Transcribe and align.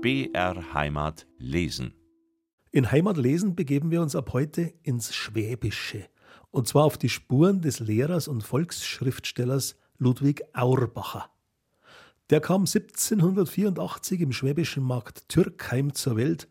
BR 0.00 0.74
Heimat 0.74 1.26
lesen. 1.38 1.92
In 2.70 2.92
Heimat 2.92 3.16
lesen 3.16 3.56
begeben 3.56 3.90
wir 3.90 4.00
uns 4.00 4.14
ab 4.14 4.32
heute 4.32 4.72
ins 4.84 5.12
Schwäbische. 5.12 6.06
Und 6.52 6.68
zwar 6.68 6.84
auf 6.84 6.98
die 6.98 7.08
Spuren 7.08 7.62
des 7.62 7.80
Lehrers 7.80 8.28
und 8.28 8.42
Volksschriftstellers 8.44 9.76
Ludwig 9.96 10.44
Auerbacher. 10.52 11.28
Der 12.30 12.40
kam 12.40 12.60
1784 12.60 14.20
im 14.20 14.30
schwäbischen 14.30 14.84
Markt 14.84 15.28
Türkheim 15.28 15.92
zur 15.94 16.16
Welt 16.16 16.46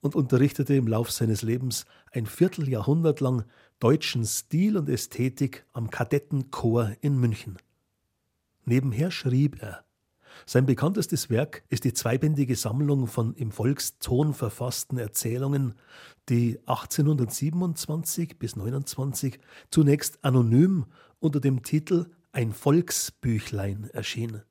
und 0.00 0.14
unterrichtete 0.14 0.74
im 0.74 0.86
Lauf 0.86 1.10
seines 1.10 1.42
Lebens 1.42 1.86
ein 2.12 2.26
Vierteljahrhundert 2.26 3.18
lang 3.18 3.44
deutschen 3.80 4.24
Stil 4.24 4.76
und 4.76 4.88
Ästhetik 4.88 5.66
am 5.72 5.90
Kadettenchor 5.90 6.92
in 7.00 7.18
München. 7.18 7.58
Nebenher 8.64 9.10
schrieb 9.10 9.60
er. 9.60 9.84
Sein 10.46 10.66
bekanntestes 10.66 11.30
Werk 11.30 11.64
ist 11.68 11.84
die 11.84 11.92
zweibändige 11.92 12.56
Sammlung 12.56 13.06
von 13.06 13.34
im 13.34 13.50
Volkston 13.50 14.34
verfassten 14.34 14.98
Erzählungen, 14.98 15.74
die 16.28 16.58
1827 16.66 18.38
bis 18.38 18.56
29 18.56 19.38
zunächst 19.70 20.24
anonym 20.24 20.86
unter 21.20 21.40
dem 21.40 21.62
Titel 21.62 22.10
Ein 22.32 22.52
Volksbüchlein 22.52 23.90
erschien. 23.92 24.42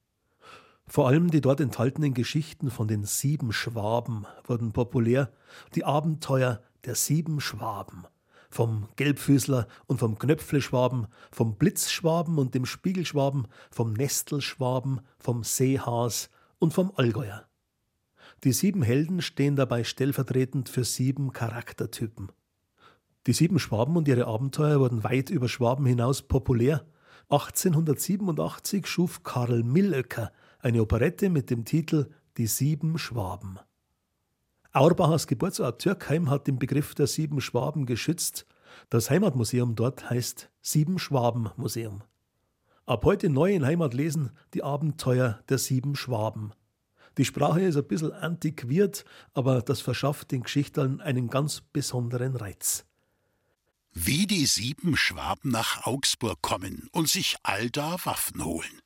Vor 0.88 1.08
allem 1.08 1.32
die 1.32 1.42
dort 1.42 1.62
enthaltenen 1.62 2.14
Geschichten 2.14 2.70
von 2.70 2.88
den 2.88 3.06
sieben 3.06 3.54
Schwaben 3.54 4.26
wurden 4.46 4.74
populär, 4.74 5.32
die 5.76 5.86
Abenteuer 5.86 6.62
der 6.86 6.96
sieben 6.96 7.40
Schwaben 7.40 8.06
vom 8.52 8.90
Gelbfüßler 8.98 9.68
und 9.88 10.00
vom 10.00 10.20
Knöpfleschwaben, 10.20 11.08
vom 11.32 11.56
Blitzschwaben 11.56 12.38
und 12.38 12.54
dem 12.54 12.66
Spiegelschwaben, 12.66 13.48
vom 13.72 13.94
Nestelschwaben, 13.94 15.02
vom 15.18 15.44
Seehas 15.44 16.30
und 16.60 16.74
vom 16.74 16.92
Allgäuer. 16.96 17.48
Die 18.44 18.54
sieben 18.54 18.84
Helden 18.84 19.22
stehen 19.22 19.56
dabei 19.56 19.84
stellvertretend 19.84 20.70
für 20.70 20.84
sieben 20.84 21.32
Charaktertypen. 21.32 22.32
Die 23.28 23.34
sieben 23.34 23.60
Schwaben 23.60 23.96
und 23.96 24.08
ihre 24.08 24.26
Abenteuer 24.26 24.80
wurden 24.80 25.04
weit 25.04 25.30
über 25.30 25.48
Schwaben 25.48 25.86
hinaus 25.86 26.24
populär. 26.24 26.86
1887 27.30 28.88
schuf 28.88 29.24
Karl 29.24 29.64
Millöcker 29.64 30.32
eine 30.60 30.82
Operette 30.82 31.30
mit 31.30 31.50
dem 31.50 31.66
Titel 31.66 32.10
Die 32.38 32.48
sieben 32.48 32.98
Schwaben. 32.98 33.60
Auerbachers 34.74 35.28
Geburtsort 35.28 35.82
Türkheim 35.82 36.30
hat 36.30 36.48
den 36.48 36.58
Begriff 36.58 36.96
der 36.96 37.06
sieben 37.06 37.42
Schwaben 37.42 37.86
geschützt. 37.86 38.46
Das 38.90 39.10
Heimatmuseum 39.10 39.76
dort 39.76 40.10
heißt 40.10 40.50
Sieben 40.62 40.98
Schwaben 40.98 41.50
Museum. 41.58 42.04
Ab 42.86 43.04
heute 43.04 43.30
neu 43.30 43.54
in 43.54 43.66
Heimat 43.66 43.94
lesen 43.94 44.32
die 44.54 44.64
Abenteuer 44.64 45.42
der 45.50 45.58
sieben 45.58 45.98
Schwaben. 45.98 46.54
Die 47.18 47.26
Sprache 47.26 47.62
ist 47.62 47.76
ein 47.76 47.86
bisschen 47.86 48.14
antiquiert, 48.14 49.04
aber 49.34 49.62
das 49.62 49.82
verschafft 49.82 50.32
den 50.32 50.44
Geschichtern 50.44 51.02
einen 51.02 51.30
ganz 51.30 51.60
besonderen 51.60 52.38
Reiz. 52.38 52.86
Wie 53.92 54.26
die 54.26 54.46
sieben 54.46 54.96
Schwaben 54.96 55.52
nach 55.52 55.86
Augsburg 55.86 56.42
kommen 56.42 56.88
und 56.94 57.10
sich 57.10 57.36
allda 57.44 57.98
Waffen 58.06 58.46
holen. 58.46 58.80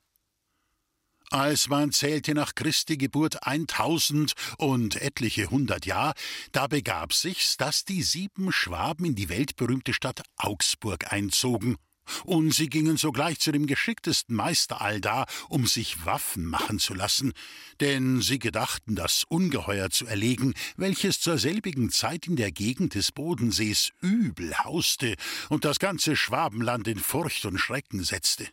Als 1.32 1.70
man 1.70 1.92
zählte 1.92 2.34
nach 2.34 2.54
Christi 2.54 2.98
Geburt 2.98 3.46
1000 3.46 4.34
und 4.58 5.02
etliche 5.02 5.50
hundert 5.50 5.86
Jahr, 5.86 6.14
da 6.52 6.68
begab 6.68 7.14
sich's, 7.14 7.58
dass 7.58 7.84
die 7.84 8.04
sieben 8.04 8.52
Schwaben 8.52 9.06
in 9.06 9.16
die 9.16 9.30
weltberühmte 9.30 9.94
Stadt 9.94 10.22
Augsburg 10.38 11.12
einzogen. 11.12 11.78
Und 12.24 12.54
sie 12.54 12.70
gingen 12.70 12.98
sogleich 12.98 13.40
zu 13.40 13.52
dem 13.52 13.66
geschicktesten 13.66 14.36
Meister 14.36 14.82
allda, 14.82 15.26
um 15.50 15.66
sich 15.66 16.06
Waffen 16.06 16.46
machen 16.46 16.78
zu 16.78 16.94
lassen, 16.94 17.34
denn 17.80 18.22
sie 18.22 18.38
gedachten, 18.38 18.96
das 18.96 19.24
Ungeheuer 19.28 19.90
zu 19.90 20.06
erlegen, 20.06 20.54
welches 20.78 21.20
zur 21.20 21.40
selbigen 21.40 21.90
Zeit 21.90 22.28
in 22.28 22.36
der 22.36 22.52
Gegend 22.52 22.94
des 22.94 23.12
Bodensees 23.12 23.92
übel 24.02 24.56
hauste 24.60 25.16
und 25.50 25.66
das 25.66 25.80
ganze 25.80 26.16
Schwabenland 26.16 26.88
in 26.88 27.00
Furcht 27.00 27.46
und 27.46 27.58
Schrecken 27.58 28.04
setzte. 28.04 28.48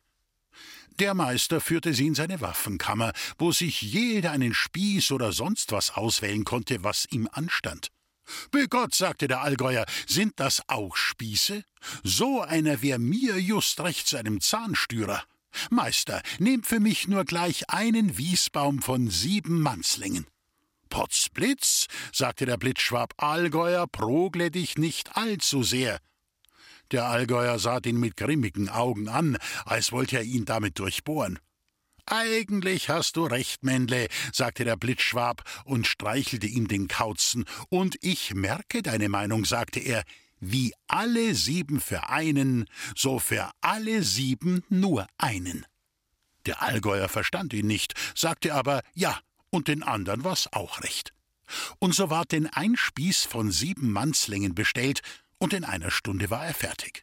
Der 0.98 1.14
Meister 1.14 1.60
führte 1.60 1.94
sie 1.94 2.06
in 2.08 2.14
seine 2.14 2.40
Waffenkammer, 2.40 3.12
wo 3.38 3.52
sich 3.52 3.80
jeder 3.82 4.32
einen 4.32 4.54
Spieß 4.54 5.12
oder 5.12 5.32
sonst 5.32 5.72
was 5.72 5.90
auswählen 5.90 6.44
konnte, 6.44 6.84
was 6.84 7.06
ihm 7.10 7.28
anstand. 7.32 7.88
Bei 8.50 8.66
Gott, 8.66 8.94
sagte 8.94 9.28
der 9.28 9.40
Allgäuer, 9.40 9.84
sind 10.06 10.34
das 10.36 10.62
auch 10.68 10.96
Spieße? 10.96 11.64
So 12.02 12.40
einer 12.40 12.82
wär 12.82 12.98
mir 12.98 13.38
just 13.38 13.80
recht 13.80 14.06
zu 14.06 14.16
einem 14.16 14.40
Zahnstürer. 14.40 15.22
Meister, 15.70 16.22
nehmt 16.38 16.66
für 16.66 16.80
mich 16.80 17.08
nur 17.08 17.24
gleich 17.24 17.68
einen 17.68 18.16
Wiesbaum 18.16 18.80
von 18.80 19.10
sieben 19.10 19.60
Mannslängen. 19.60 20.26
Potzblitz, 20.88 21.86
sagte 22.12 22.46
der 22.46 22.58
Blitzschwab 22.58 23.14
Allgäuer, 23.16 23.86
progle 23.86 24.50
dich 24.50 24.76
nicht 24.76 25.16
allzu 25.16 25.62
sehr. 25.62 25.98
Der 26.92 27.06
Allgäuer 27.06 27.58
sah 27.58 27.80
ihn 27.84 27.98
mit 27.98 28.16
grimmigen 28.16 28.68
Augen 28.68 29.08
an, 29.08 29.38
als 29.64 29.92
wollte 29.92 30.18
er 30.18 30.22
ihn 30.22 30.44
damit 30.44 30.78
durchbohren. 30.78 31.38
Eigentlich 32.04 32.90
hast 32.90 33.16
du 33.16 33.24
recht, 33.24 33.62
Männle, 33.62 34.08
sagte 34.32 34.64
der 34.64 34.76
Blitzschwab 34.76 35.42
und 35.64 35.86
streichelte 35.86 36.46
ihm 36.46 36.68
den 36.68 36.88
Kauzen. 36.88 37.44
Und 37.70 37.96
ich 38.02 38.34
merke 38.34 38.82
deine 38.82 39.08
Meinung, 39.08 39.44
sagte 39.44 39.80
er. 39.80 40.02
Wie 40.44 40.74
alle 40.88 41.36
sieben 41.36 41.80
für 41.80 42.08
einen, 42.08 42.66
so 42.96 43.20
für 43.20 43.52
alle 43.60 44.02
sieben 44.02 44.64
nur 44.68 45.06
einen. 45.16 45.64
Der 46.46 46.60
Allgäuer 46.62 47.08
verstand 47.08 47.52
ihn 47.52 47.68
nicht, 47.68 47.94
sagte 48.16 48.52
aber 48.52 48.82
ja, 48.92 49.20
und 49.50 49.68
den 49.68 49.84
anderen 49.84 50.24
war's 50.24 50.52
auch 50.52 50.80
recht. 50.80 51.12
Und 51.78 51.94
so 51.94 52.10
ward 52.10 52.32
denn 52.32 52.48
ein 52.48 52.76
Spieß 52.76 53.24
von 53.24 53.52
sieben 53.52 53.92
Mannslängen 53.92 54.54
bestellt, 54.54 55.00
und 55.42 55.52
in 55.52 55.64
einer 55.64 55.90
Stunde 55.90 56.30
war 56.30 56.46
er 56.46 56.54
fertig. 56.54 57.02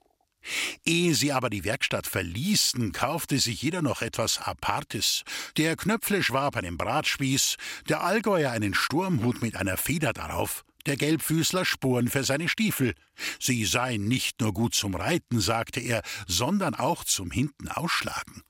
Ehe 0.86 1.14
sie 1.14 1.34
aber 1.34 1.50
die 1.50 1.66
Werkstatt 1.66 2.08
verließen, 2.08 2.94
kaufte 2.94 3.38
sich 3.38 3.62
jeder 3.62 3.82
noch 3.82 4.02
etwas 4.02 4.38
Apartes. 4.40 5.24
Der 5.58 5.76
Knöpfleschwab 5.76 6.56
einen 6.56 6.78
Bratspieß, 6.78 7.58
der 7.90 8.02
Allgäuer 8.02 8.52
einen 8.52 8.74
Sturmhut 8.74 9.42
mit 9.42 9.58
einer 9.58 9.76
Feder 9.76 10.14
darauf, 10.14 10.64
der 10.86 10.96
Gelbfüßler 10.96 11.66
Sporen 11.66 12.08
für 12.08 12.24
seine 12.24 12.48
Stiefel. 12.48 12.94
Sie 13.42 13.66
seien 13.66 14.08
nicht 14.08 14.40
nur 14.40 14.54
gut 14.54 14.74
zum 14.74 14.96
Reiten, 14.96 15.42
sagte 15.42 15.82
er, 15.82 16.02
sondern 16.26 16.76
auch 16.76 17.04
zum 17.04 17.32
Hinten 17.32 17.68
ausschlagen. 17.68 18.44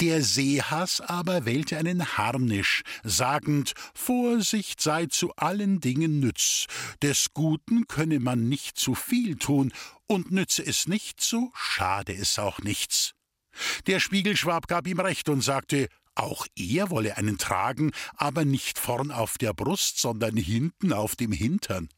Der 0.00 0.22
Seehas 0.22 1.00
aber 1.00 1.46
wählte 1.46 1.78
einen 1.78 2.16
Harnisch, 2.16 2.82
sagend 3.02 3.74
Vorsicht 3.94 4.80
sei 4.80 5.06
zu 5.06 5.34
allen 5.36 5.80
Dingen 5.80 6.20
nütz, 6.20 6.66
des 7.02 7.32
Guten 7.32 7.86
könne 7.86 8.20
man 8.20 8.48
nicht 8.48 8.78
zu 8.78 8.94
viel 8.94 9.36
tun, 9.36 9.72
und 10.06 10.30
nütze 10.30 10.64
es 10.64 10.86
nicht, 10.86 11.20
so 11.20 11.50
schade 11.54 12.14
es 12.14 12.38
auch 12.38 12.60
nichts. 12.60 13.14
Der 13.86 14.00
Spiegelschwab 14.00 14.68
gab 14.68 14.86
ihm 14.86 15.00
recht 15.00 15.28
und 15.28 15.40
sagte, 15.40 15.88
auch 16.14 16.46
er 16.56 16.90
wolle 16.90 17.16
einen 17.16 17.38
tragen, 17.38 17.92
aber 18.16 18.44
nicht 18.44 18.78
vorn 18.78 19.10
auf 19.10 19.38
der 19.38 19.52
Brust, 19.52 19.98
sondern 19.98 20.36
hinten 20.36 20.92
auf 20.92 21.14
dem 21.16 21.32
Hintern. 21.32 21.88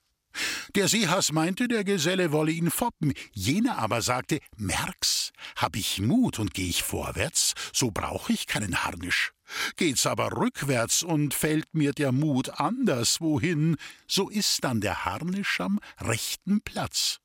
Der 0.74 0.88
Seehas 0.88 1.32
meinte, 1.32 1.68
der 1.68 1.84
Geselle 1.84 2.32
wolle 2.32 2.52
ihn 2.52 2.70
foppen, 2.70 3.12
jener 3.32 3.78
aber 3.78 4.02
sagte, 4.02 4.40
merk's, 4.56 5.32
hab 5.56 5.76
ich 5.76 6.00
Mut 6.00 6.38
und 6.38 6.54
geh 6.54 6.68
ich 6.68 6.82
vorwärts, 6.82 7.54
so 7.72 7.90
brauch 7.90 8.28
ich 8.28 8.46
keinen 8.46 8.84
Harnisch. 8.84 9.32
Geht's 9.76 10.06
aber 10.06 10.32
rückwärts 10.32 11.02
und 11.02 11.34
fällt 11.34 11.74
mir 11.74 11.92
der 11.92 12.12
Mut 12.12 12.60
anderswohin, 12.60 13.76
so 14.06 14.28
ist 14.28 14.64
dann 14.64 14.80
der 14.80 15.04
Harnisch 15.04 15.60
am 15.60 15.80
rechten 16.00 16.60
Platz. 16.60 17.18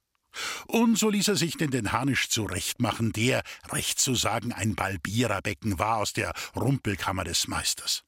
Und 0.67 0.97
so 0.97 1.09
ließ 1.09 1.27
er 1.27 1.35
sich 1.35 1.57
denn 1.57 1.71
den 1.71 1.91
Harnisch 1.91 2.29
zurechtmachen, 2.29 3.11
der, 3.11 3.43
recht 3.71 3.99
zu 3.99 4.15
sagen, 4.15 4.51
ein 4.51 4.75
Balbiererbecken 4.75 5.77
war 5.79 5.97
aus 5.97 6.13
der 6.13 6.33
Rumpelkammer 6.55 7.23
des 7.23 7.47
Meisters. 7.47 8.03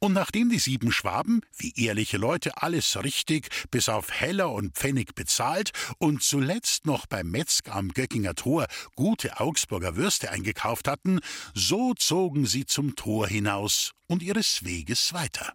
Und 0.00 0.12
nachdem 0.12 0.50
die 0.50 0.58
sieben 0.58 0.92
Schwaben, 0.92 1.40
wie 1.56 1.72
ehrliche 1.74 2.16
Leute, 2.16 2.62
alles 2.62 2.96
richtig, 3.02 3.48
bis 3.70 3.88
auf 3.88 4.10
Heller 4.10 4.50
und 4.50 4.74
Pfennig 4.74 5.14
bezahlt 5.14 5.72
und 5.98 6.22
zuletzt 6.22 6.86
noch 6.86 7.06
beim 7.06 7.30
Metzger 7.30 7.74
am 7.74 7.88
Göckinger 7.88 8.34
Tor 8.34 8.66
gute 8.94 9.40
Augsburger 9.40 9.96
Würste 9.96 10.30
eingekauft 10.30 10.88
hatten, 10.88 11.20
so 11.54 11.94
zogen 11.94 12.46
sie 12.46 12.66
zum 12.66 12.96
Tor 12.96 13.28
hinaus 13.28 13.92
und 14.06 14.22
ihres 14.22 14.64
Weges 14.64 15.12
weiter. 15.12 15.52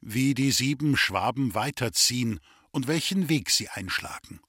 Wie 0.00 0.34
die 0.34 0.50
sieben 0.50 0.96
Schwaben 0.96 1.54
weiterziehen 1.54 2.40
und 2.70 2.88
welchen 2.88 3.28
Weg 3.28 3.50
sie 3.50 3.68
einschlagen. 3.68 4.40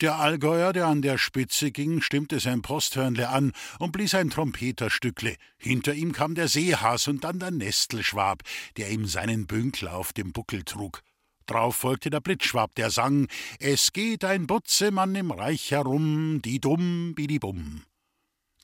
Der 0.00 0.14
Allgäuer, 0.14 0.72
der 0.72 0.86
an 0.86 1.02
der 1.02 1.18
Spitze 1.18 1.72
ging, 1.72 2.02
stimmte 2.02 2.38
sein 2.38 2.62
Posthörnle 2.62 3.30
an 3.30 3.52
und 3.80 3.90
blies 3.90 4.14
ein 4.14 4.30
Trompeterstückle. 4.30 5.34
Hinter 5.56 5.92
ihm 5.92 6.12
kam 6.12 6.36
der 6.36 6.46
Seehas 6.46 7.08
und 7.08 7.24
dann 7.24 7.40
der 7.40 7.50
Nestelschwab, 7.50 8.42
der 8.76 8.90
ihm 8.90 9.06
seinen 9.06 9.48
Bünkel 9.48 9.88
auf 9.88 10.12
dem 10.12 10.32
Buckel 10.32 10.62
trug. 10.62 11.02
Drauf 11.46 11.74
folgte 11.74 12.10
der 12.10 12.20
Blitzschwab, 12.20 12.76
der 12.76 12.90
sang: 12.90 13.26
Es 13.58 13.92
geht 13.92 14.24
ein 14.24 14.46
Butzemann 14.46 15.16
im 15.16 15.32
Reich 15.32 15.72
herum, 15.72 16.42
die 16.44 16.60
dumm, 16.60 17.14
bidibum. 17.16 17.82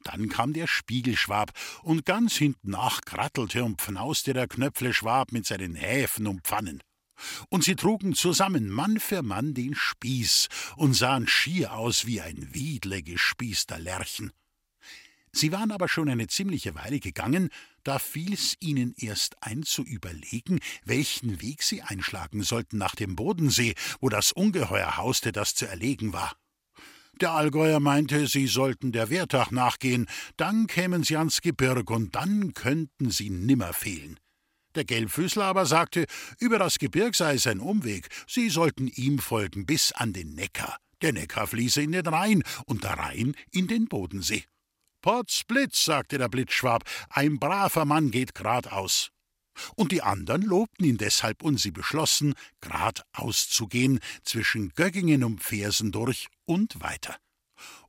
Dann 0.05 0.29
kam 0.29 0.53
der 0.53 0.69
Spiegelschwab, 0.69 1.51
und 1.83 2.05
ganz 2.05 2.37
hinten 2.37 2.71
nach 2.71 3.01
krattelte 3.01 3.65
und 3.65 3.81
pfnauste 3.81 4.35
der 4.35 4.47
Knöpfleschwab 4.47 5.33
mit 5.33 5.47
seinen 5.47 5.75
Häfen 5.75 6.29
und 6.29 6.43
Pfannen. 6.43 6.81
Und 7.49 7.65
sie 7.65 7.77
trugen 7.77 8.15
zusammen 8.15 8.69
Mann 8.71 8.99
für 9.01 9.23
Mann 9.23 9.55
den 9.55 9.75
Spieß 9.75 10.49
und 10.77 10.95
sahen 10.95 11.27
schier 11.27 11.75
aus 11.75 12.07
wie 12.07 12.21
ein 12.21 12.55
Wiedle 12.55 13.03
gespießter 13.03 13.79
Lerchen. 13.79 14.33
Sie 15.33 15.51
waren 15.51 15.73
aber 15.73 15.89
schon 15.89 16.09
eine 16.09 16.29
ziemliche 16.29 16.77
Weile 16.77 17.01
gegangen, 17.01 17.51
da 17.83 17.99
fiel's 17.99 18.55
ihnen 18.61 18.95
erst 18.97 19.35
ein 19.43 19.65
zu 19.65 19.83
überlegen, 19.83 20.61
welchen 20.85 21.43
Weg 21.43 21.65
sie 21.65 21.83
einschlagen 21.83 22.43
sollten 22.43 22.79
nach 22.79 22.95
dem 22.95 23.17
Bodensee, 23.17 23.75
wo 24.01 24.09
das 24.09 24.31
Ungeheuer 24.31 24.97
hauste, 24.97 25.33
das 25.33 25.57
zu 25.57 25.67
erlegen 25.67 26.13
war. 26.13 26.37
Der 27.21 27.33
Allgäuer 27.33 27.81
meinte, 27.81 28.27
sie 28.27 28.47
sollten 28.47 28.93
der 28.93 29.11
Wehrtach 29.11 29.51
nachgehen, 29.51 30.07
dann 30.37 30.67
kämen 30.67 31.03
sie 31.03 31.17
ans 31.17 31.41
Gebirg 31.41 31.91
und 31.91 32.15
dann 32.15 32.55
könnten 32.55 33.11
sie 33.11 33.31
nimmer 33.31 33.73
fehlen. 33.73 34.19
Der 34.75 34.85
Gelbfüßler 34.85 35.45
aber 35.45 35.67
sagte, 35.67 36.07
über 36.41 36.59
das 36.59 36.79
Gebirg 36.79 37.15
sei 37.15 37.35
es 37.35 37.47
ein 37.47 37.61
Umweg, 37.61 38.09
sie 38.27 38.51
sollten 38.51 38.89
ihm 38.89 39.19
folgen 39.19 39.67
bis 39.67 39.93
an 39.93 40.13
den 40.13 40.35
Neckar. 40.35 40.79
Der 41.01 41.13
Neckar 41.13 41.47
fließe 41.47 41.83
in 41.83 41.93
den 41.93 42.07
Rhein 42.07 42.43
und 42.67 42.85
der 42.85 42.99
Rhein 42.99 43.35
in 43.53 43.69
den 43.69 43.87
Bodensee. 43.87 44.45
Potzblitz, 45.03 45.85
sagte 45.85 46.19
der 46.19 46.29
Blitzschwab, 46.29 46.83
ein 47.11 47.39
braver 47.39 47.85
Mann 47.85 48.11
geht 48.11 48.35
geradeaus. 48.35 49.11
Und 49.77 49.93
die 49.93 50.03
anderen 50.03 50.43
lobten 50.43 50.85
ihn 50.85 50.97
deshalb, 50.97 51.43
und 51.43 51.61
sie 51.61 51.71
beschlossen, 51.71 52.35
geradeaus 52.61 53.49
zu 53.49 53.67
gehen, 53.69 54.01
zwischen 54.23 54.71
Göggingen 54.71 55.23
und 55.23 55.43
Fersen 55.43 55.93
durch 55.93 56.29
und 56.47 56.81
weiter. 56.81 57.17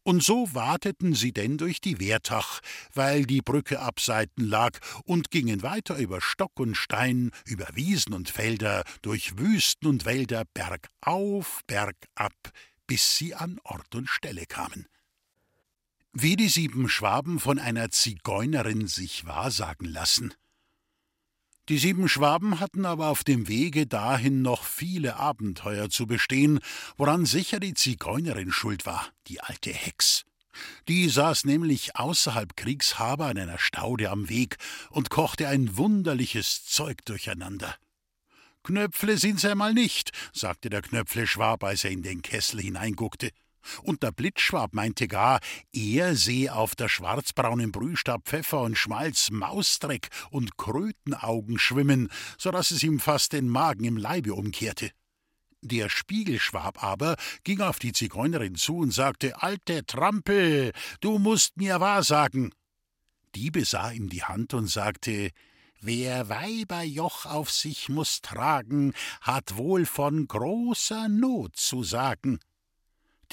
Und 0.03 0.23
so 0.23 0.53
wateten 0.53 1.15
sie 1.15 1.33
denn 1.33 1.57
durch 1.57 1.81
die 1.81 1.99
Wehrtach, 1.99 2.61
weil 2.93 3.25
die 3.25 3.41
Brücke 3.41 3.79
abseiten 3.79 4.45
lag, 4.45 4.77
und 5.03 5.31
gingen 5.31 5.63
weiter 5.63 5.97
über 5.97 6.21
Stock 6.21 6.59
und 6.59 6.75
Stein, 6.75 7.31
über 7.45 7.67
Wiesen 7.73 8.13
und 8.13 8.29
Felder, 8.29 8.83
durch 9.01 9.37
Wüsten 9.39 9.87
und 9.87 10.05
Wälder, 10.05 10.43
bergauf, 10.53 11.61
bergab, 11.65 12.33
bis 12.85 13.17
sie 13.17 13.33
an 13.33 13.59
Ort 13.63 13.95
und 13.95 14.07
Stelle 14.07 14.45
kamen. 14.45 14.85
Wie 16.13 16.35
die 16.35 16.49
sieben 16.49 16.87
Schwaben 16.87 17.39
von 17.39 17.59
einer 17.59 17.89
Zigeunerin 17.89 18.87
sich 18.87 19.25
wahrsagen 19.25 19.85
lassen, 19.87 20.33
die 21.69 21.77
sieben 21.77 22.07
Schwaben 22.07 22.59
hatten 22.59 22.85
aber 22.85 23.07
auf 23.07 23.23
dem 23.23 23.47
Wege 23.47 23.87
dahin 23.87 24.41
noch 24.41 24.63
viele 24.63 25.15
Abenteuer 25.15 25.89
zu 25.89 26.05
bestehen, 26.05 26.59
woran 26.97 27.25
sicher 27.25 27.59
die 27.59 27.73
Zigeunerin 27.73 28.51
schuld 28.51 28.85
war, 28.85 29.09
die 29.27 29.41
alte 29.41 29.71
Hex. 29.71 30.25
Die 30.87 31.09
saß 31.09 31.45
nämlich 31.45 31.95
außerhalb 31.95 32.55
Kriegshaber 32.55 33.25
an 33.25 33.37
einer 33.37 33.57
Staude 33.57 34.09
am 34.09 34.29
Weg 34.29 34.57
und 34.89 35.09
kochte 35.09 35.47
ein 35.47 35.75
wunderliches 35.77 36.65
Zeug 36.65 37.03
durcheinander. 37.05 37.75
Knöpfle 38.63 39.17
sind's 39.17 39.45
einmal 39.45 39.73
nicht, 39.73 40.11
sagte 40.33 40.69
der 40.69 40.81
Knöpfle-Schwab, 40.81 41.63
als 41.63 41.83
er 41.83 41.91
in 41.91 42.01
den 42.01 42.21
Kessel 42.21 42.61
hineinguckte. 42.61 43.31
Und 43.83 44.03
der 44.03 44.11
Blitzschwab 44.11 44.73
meinte 44.73 45.07
gar, 45.07 45.39
er 45.71 46.15
sehe 46.15 46.53
auf 46.53 46.75
der 46.75 46.89
schwarzbraunen 46.89 47.71
Brühstab 47.71 48.27
Pfeffer 48.27 48.61
und 48.61 48.77
Schmalz 48.77 49.31
Mausdreck 49.31 50.09
und 50.29 50.57
Krötenaugen 50.57 51.59
schwimmen, 51.59 52.09
so 52.37 52.51
dass 52.51 52.71
es 52.71 52.83
ihm 52.83 52.99
fast 52.99 53.33
den 53.33 53.49
Magen 53.49 53.83
im 53.85 53.97
Leibe 53.97 54.33
umkehrte. 54.33 54.91
Der 55.61 55.89
Spiegelschwab 55.89 56.83
aber 56.83 57.15
ging 57.43 57.61
auf 57.61 57.79
die 57.79 57.91
Zigeunerin 57.91 58.55
zu 58.55 58.77
und 58.77 58.91
sagte: 58.91 59.41
Alte 59.41 59.83
Trampel, 59.85 60.73
du 61.01 61.17
musst 61.17 61.57
mir 61.57 61.79
wahrsagen. 61.79 62.53
Die 63.33 63.49
besah 63.49 63.91
ihm 63.91 64.07
die 64.07 64.23
Hand 64.23 64.53
und 64.53 64.67
sagte: 64.67 65.31
Wer 65.81 66.29
Weiberjoch 66.29 67.25
auf 67.25 67.51
sich 67.51 67.89
muss 67.89 68.21
tragen, 68.21 68.93
hat 69.21 69.57
wohl 69.57 69.85
von 69.85 70.27
großer 70.27 71.09
Not 71.09 71.55
zu 71.55 71.83
sagen. 71.83 72.39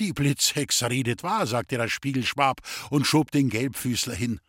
Die 0.02 0.12
Blitzhex 0.12 0.82
redet 0.82 1.22
wahr, 1.22 1.46
sagte 1.46 1.76
der 1.76 1.86
Spiegelschwab 1.86 2.60
und 2.90 3.06
schob 3.06 3.30
den 3.30 3.48
Gelbfüßler 3.48 4.16
hin. 4.16 4.40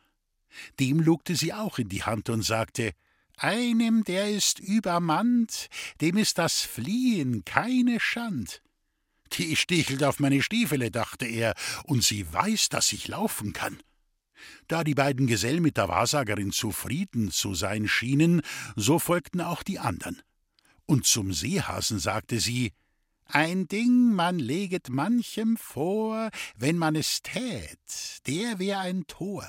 Dem 0.80 1.00
lugte 1.00 1.36
sie 1.36 1.54
auch 1.54 1.78
in 1.78 1.90
die 1.90 2.02
Hand 2.02 2.32
und 2.32 2.42
sagte: 2.42 2.94
Einem, 3.38 4.04
der 4.04 4.32
ist 4.32 4.58
übermannt, 4.58 5.70
dem 6.02 6.18
ist 6.18 6.40
das 6.40 6.62
Fliehen 6.62 7.46
keine 7.46 8.00
Schand. 8.00 8.64
Die 9.34 9.56
stichelt 9.56 10.04
auf 10.04 10.20
meine 10.20 10.42
Stiefele, 10.42 10.90
dachte 10.90 11.28
er, 11.28 11.54
und 11.84 12.04
sie 12.04 12.26
weiß, 12.34 12.70
dass 12.70 12.92
ich 12.92 13.08
laufen 13.08 13.54
kann. 13.54 13.78
Da 14.68 14.84
die 14.84 14.96
beiden 14.96 15.28
Gesellen 15.28 15.62
mit 15.62 15.78
der 15.78 15.88
Wahrsagerin 15.88 16.52
zufrieden 16.52 17.30
zu 17.30 17.54
sein 17.54 17.88
schienen, 17.88 18.42
so 18.76 18.98
folgten 18.98 19.40
auch 19.40 19.62
die 19.62 19.78
andern. 19.78 20.20
Und 20.88 21.06
zum 21.06 21.32
Seehasen 21.32 22.00
sagte 22.00 22.40
sie: 22.40 22.74
ein 23.26 23.68
Ding, 23.68 24.14
man 24.14 24.40
leget 24.40 24.90
manchem 24.90 25.58
vor, 25.58 26.30
wenn 26.56 26.78
man 26.78 26.96
es 26.96 27.22
tät, 27.22 28.26
der 28.28 28.60
wär 28.60 28.80
ein 28.80 29.06
Tor. 29.08 29.46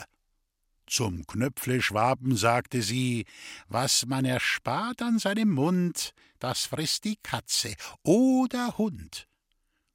Zum 0.86 1.26
Knöpfle-Schwaben 1.26 2.36
sagte 2.36 2.82
sie, 2.82 3.24
was 3.68 4.06
man 4.06 4.24
erspart 4.24 5.02
an 5.02 5.18
seinem 5.18 5.50
Mund, 5.50 6.12
das 6.38 6.66
frisst 6.66 7.04
die 7.04 7.16
Katze 7.22 7.74
oder 8.02 8.76
Hund. 8.76 9.26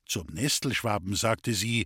Zum 0.06 0.28
Nestelschwaben 0.28 1.16
sagte 1.16 1.54
sie, 1.54 1.86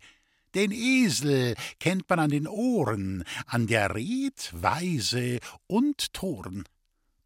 den 0.56 0.72
Esel 0.72 1.56
kennt 1.80 2.10
man 2.10 2.20
an 2.20 2.30
den 2.30 2.48
Ohren, 2.48 3.24
an 3.48 3.68
der 3.68 3.94
Red, 3.94 4.52
Weise 4.54 5.40
und 5.68 6.14
Toren. 6.14 6.64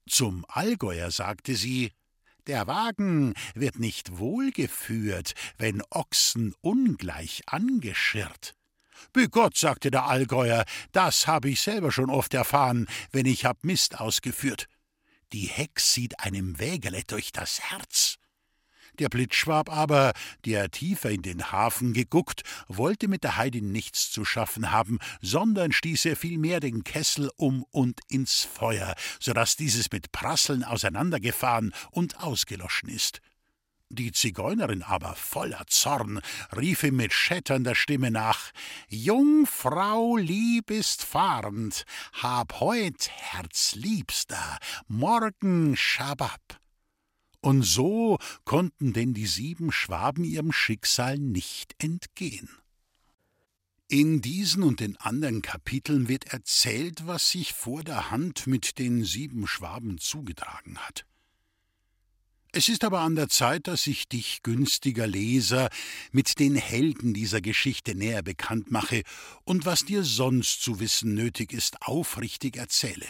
Zum 0.08 0.46
Allgäuer 0.48 1.12
sagte 1.12 1.56
sie, 1.56 1.92
der 2.48 2.68
Wagen 2.68 3.34
wird 3.56 3.80
nicht 3.80 4.18
wohlgeführt, 4.18 5.34
wenn 5.58 5.84
Ochsen 5.90 6.56
ungleich 6.62 7.44
angeschirrt. 7.46 8.56
Begott, 9.14 9.56
sagte 9.58 9.92
der 9.92 10.06
Allgäuer, 10.06 10.66
das 10.92 11.28
habe 11.28 11.50
ich 11.50 11.62
selber 11.62 11.92
schon 11.92 12.10
oft 12.10 12.34
erfahren, 12.34 12.88
wenn 13.12 13.26
ich 13.26 13.46
hab 13.46 13.64
Mist 13.64 14.00
ausgeführt. 14.00 14.68
Die 15.34 15.48
Hex 15.48 15.94
sieht 15.94 16.20
einem 16.20 16.60
Wägele 16.60 17.04
durch 17.06 17.32
das 17.32 17.60
Herz. 17.60 18.17
Der 19.00 19.10
Blitzschwab 19.10 19.70
aber, 19.70 20.14
der 20.46 20.72
tiefer 20.72 21.12
in 21.12 21.22
den 21.22 21.52
Hafen 21.52 21.94
geguckt, 21.94 22.42
wollte 22.68 23.08
mit 23.08 23.24
der 23.24 23.38
Heidin 23.38 23.72
nichts 23.72 24.12
zu 24.12 24.26
schaffen 24.26 24.72
haben, 24.72 24.98
sondern 25.22 25.72
stieß 25.72 26.06
er 26.06 26.16
vielmehr 26.16 26.60
den 26.60 26.84
Kessel 26.84 27.30
um 27.36 27.64
und 27.72 28.00
ins 28.10 28.42
Feuer, 28.42 28.96
so 29.20 29.34
dass 29.34 29.56
dieses 29.56 29.92
mit 29.92 30.12
Prasseln 30.12 30.64
auseinandergefahren 30.64 31.74
und 31.92 32.24
ausgeloschen 32.24 32.90
ist. 32.90 33.22
Die 33.90 34.12
Zigeunerin 34.12 34.84
aber, 34.84 35.16
voller 35.16 35.64
Zorn, 35.68 36.20
rief 36.56 36.84
ihm 36.84 36.98
mit 36.98 37.14
schätternder 37.14 37.74
Stimme 37.74 38.12
nach 38.12 38.52
Jungfrau 38.90 40.18
lieb 40.18 40.72
ist 40.72 41.06
fahrend, 41.06 41.86
hab 42.12 42.60
heut 42.60 43.10
Herzliebster, 43.10 44.58
morgen 44.88 45.78
Schabab. 45.78 46.60
Und 47.48 47.62
so 47.62 48.18
konnten 48.44 48.92
denn 48.92 49.14
die 49.14 49.26
sieben 49.26 49.72
Schwaben 49.72 50.26
ihrem 50.26 50.52
Schicksal 50.52 51.18
nicht 51.18 51.82
entgehen. 51.82 52.50
In 53.88 54.20
diesen 54.20 54.64
und 54.64 54.82
den 54.82 54.98
anderen 54.98 55.42
Kapiteln 55.42 56.10
wird 56.10 56.26
erzählt, 56.34 57.08
was 57.08 57.32
sich 57.32 57.54
vor 57.54 57.86
der 57.86 58.12
Hand 58.12 58.48
mit 58.48 58.80
den 58.80 59.06
sieben 59.06 59.48
Schwaben 59.48 59.98
zugetragen 59.98 60.78
hat. 60.80 61.06
Es 62.52 62.68
ist 62.68 62.84
aber 62.84 63.00
an 63.00 63.16
der 63.16 63.30
Zeit, 63.30 63.68
dass 63.68 63.88
ich 63.88 64.10
dich, 64.10 64.44
günstiger 64.44 65.08
Leser, 65.08 65.70
mit 66.12 66.40
den 66.40 66.56
Helden 66.56 67.14
dieser 67.14 67.40
Geschichte 67.40 67.96
näher 67.96 68.24
bekannt 68.24 68.72
mache 68.72 69.04
und 69.46 69.66
was 69.66 69.86
dir 69.86 70.04
sonst 70.04 70.62
zu 70.62 70.82
wissen 70.82 71.14
nötig 71.14 71.54
ist, 71.54 71.82
aufrichtig 71.82 72.58
erzähle. 72.58 73.08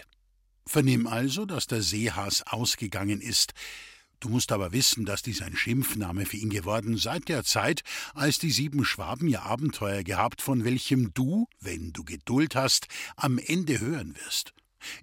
Vernimm 0.67 1.07
also, 1.07 1.47
dass 1.47 1.65
der 1.65 1.81
Seehas 1.81 2.43
ausgegangen 2.45 3.19
ist, 3.19 3.55
Du 4.19 4.29
musst 4.29 4.51
aber 4.51 4.71
wissen, 4.71 5.05
dass 5.05 5.21
dies 5.21 5.43
ein 5.43 5.55
Schimpfname 5.55 6.25
für 6.25 6.37
ihn 6.37 6.49
geworden 6.49 6.97
seit 6.97 7.29
der 7.29 7.43
Zeit, 7.43 7.83
als 8.15 8.39
die 8.39 8.49
sieben 8.49 8.83
Schwaben 8.83 9.27
ihr 9.27 9.43
Abenteuer 9.43 10.03
gehabt, 10.03 10.41
von 10.41 10.63
welchem 10.63 11.13
du, 11.13 11.47
wenn 11.59 11.93
du 11.93 12.03
Geduld 12.03 12.55
hast, 12.55 12.87
am 13.15 13.37
Ende 13.37 13.79
hören 13.79 14.15
wirst. 14.15 14.53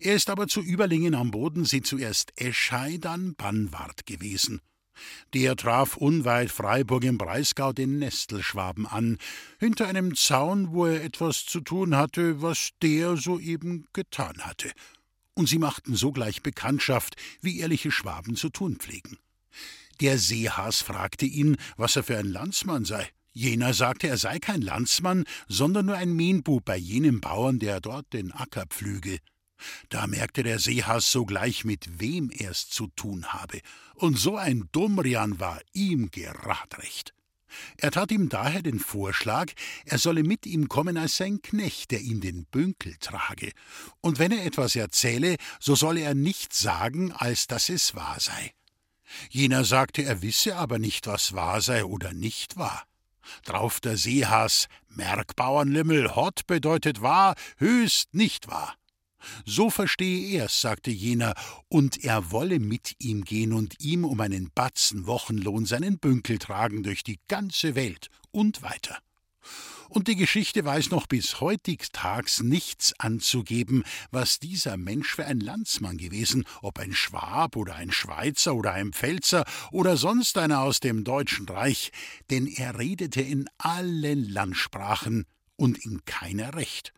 Er 0.01 0.15
ist 0.15 0.31
aber 0.31 0.49
zu 0.49 0.61
Überlingen 0.61 1.15
am 1.15 1.31
Bodensee 1.31 1.83
zuerst 1.83 2.33
Eschei, 2.37 2.99
dann 3.01 3.35
Bannwart 3.37 4.07
gewesen. 4.07 4.61
Der 5.33 5.57
traf 5.57 5.97
unweit 5.97 6.51
Freiburg 6.51 7.05
im 7.05 7.19
Breisgau 7.19 7.73
den 7.73 7.99
Nestelschwaben 7.99 8.87
an, 8.87 9.19
hinter 9.59 9.87
einem 9.87 10.15
Zaun, 10.15 10.73
wo 10.73 10.87
er 10.87 11.03
etwas 11.03 11.45
zu 11.45 11.61
tun 11.61 11.97
hatte, 11.97 12.43
was 12.43 12.71
der 12.83 13.17
soeben 13.17 13.87
getan 13.93 14.39
hatte 14.39 14.73
und 15.35 15.49
sie 15.49 15.59
machten 15.59 15.95
sogleich 15.95 16.43
Bekanntschaft, 16.43 17.17
wie 17.41 17.59
ehrliche 17.59 17.91
Schwaben 17.91 18.37
zu 18.37 18.49
tun 18.49 18.77
pflegen. 18.77 19.19
Der 20.01 20.19
Seehas 20.19 20.83
fragte 20.83 21.27
ihn, 21.27 21.57
was 21.77 21.97
er 21.97 22.03
für 22.03 22.19
ein 22.19 22.27
Landsmann 22.27 22.85
sei. 22.85 23.09
Jener 23.33 23.75
sagte, 23.75 24.09
er 24.09 24.17
sei 24.17 24.39
kein 24.39 24.63
Landsmann, 24.63 25.25
sondern 25.49 25.87
nur 25.87 25.97
ein 25.97 26.13
Mehnbub 26.13 26.65
bei 26.65 26.77
jenem 26.77 27.21
Bauern, 27.21 27.59
der 27.59 27.81
dort 27.81 28.13
den 28.13 28.33
Acker 28.33 28.67
pflüge. 28.67 29.19
Da 29.89 30.07
merkte 30.07 30.43
der 30.43 30.59
Seehas 30.59 31.11
sogleich, 31.11 31.65
mit 31.65 32.01
wem 32.01 32.31
er's 32.31 32.69
zu 32.69 32.89
tun 32.89 33.27
habe, 33.27 33.61
und 33.95 34.19
so 34.19 34.37
ein 34.37 34.69
Dummrian 34.73 35.41
war 35.41 35.61
ihm 35.73 36.11
gerad 36.11 36.79
recht. 36.79 37.15
Er 37.77 37.91
tat 37.91 38.11
ihm 38.13 38.29
daher 38.29 38.63
den 38.63 38.79
Vorschlag, 38.79 39.53
er 39.85 39.99
solle 39.99 40.23
mit 40.23 40.47
ihm 40.47 40.69
kommen 40.69 40.97
als 40.97 41.17
sein 41.17 41.43
Knecht, 41.43 41.91
der 41.91 42.01
ihm 42.01 42.21
den 42.21 42.47
Bünkel 42.47 42.97
trage, 43.01 43.53
und 44.01 44.19
wenn 44.19 44.33
er 44.33 44.45
etwas 44.45 44.77
erzähle, 44.77 45.37
so 45.61 45.75
solle 45.75 46.01
er 46.01 46.15
nicht 46.15 46.53
sagen, 46.55 47.13
als 47.13 47.47
dass 47.47 47.69
es 47.69 47.95
wahr 47.95 48.19
sei. 48.19 48.53
Jener 49.31 49.65
sagte, 49.65 50.03
er 50.03 50.23
wisse 50.23 50.57
aber 50.57 50.79
nicht, 50.79 51.07
was 51.07 51.35
wahr 51.35 51.61
sei 51.61 51.85
oder 51.85 52.13
nicht 52.13 52.57
wahr. 52.57 52.85
Drauf 53.45 53.81
der 53.81 53.97
Seehas, 53.97 54.69
Merk 54.89 55.37
Bauernlimmel, 55.37 56.15
hot 56.15 56.47
bedeutet 56.47 57.01
wahr, 57.03 57.35
höchst 57.59 58.15
nicht 58.15 58.49
wahr. 58.49 58.77
So 59.45 59.71
verstehe 59.71 60.39
er's, 60.39 60.61
sagte 60.61 60.91
jener, 60.91 61.35
und 61.69 62.05
er 62.05 62.31
wolle 62.31 62.61
mit 62.61 62.95
ihm 62.99 63.25
gehen 63.25 63.53
und 63.53 63.81
ihm 63.81 64.05
um 64.05 64.21
einen 64.21 64.51
Batzen 64.55 65.07
Wochenlohn 65.07 65.67
seinen 65.67 65.99
Bünkel 65.99 66.39
tragen 66.39 66.83
durch 66.83 67.03
die 67.03 67.21
ganze 67.29 67.75
Welt 67.75 68.09
und 68.31 68.63
weiter. 68.63 68.99
Und 69.89 70.09
die 70.09 70.17
Geschichte 70.17 70.65
weiß 70.65 70.91
noch 70.91 71.07
bis 71.07 71.41
heutig 71.41 71.91
Tags 71.93 72.43
nichts 72.43 72.99
anzugeben, 72.99 73.85
was 74.11 74.41
dieser 74.41 74.77
Mensch 74.77 75.15
für 75.15 75.27
ein 75.27 75.41
Landsmann 75.41 75.99
gewesen, 75.99 76.45
ob 76.63 76.79
ein 76.79 76.95
Schwab 76.95 77.55
oder 77.55 77.77
ein 77.77 77.93
Schweizer 77.93 78.55
oder 78.55 78.73
ein 78.73 78.93
Pfälzer 78.93 79.45
oder 79.71 79.97
sonst 79.97 80.37
einer 80.39 80.63
aus 80.63 80.81
dem 80.81 81.05
Deutschen 81.05 81.49
Reich, 81.49 81.93
denn 82.31 82.47
er 82.47 82.79
redete 82.79 83.21
in 83.21 83.49
allen 83.59 84.29
Landsprachen 84.29 85.27
und 85.57 85.79
in 85.85 86.05
keiner 86.05 86.55
recht. 86.55 86.93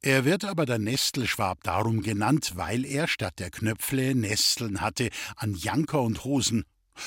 Er 0.00 0.24
wird 0.24 0.44
aber 0.44 0.64
der 0.64 0.78
Nestelschwab 0.78 1.64
darum 1.64 2.02
genannt, 2.02 2.52
weil 2.54 2.84
er 2.84 3.08
statt 3.08 3.40
der 3.40 3.50
Knöpfle 3.50 4.14
Nesteln 4.14 4.80
hatte 4.80 5.10
an 5.34 5.54
Janker 5.54 6.02
und 6.02 6.24
Hosen. 6.24 6.64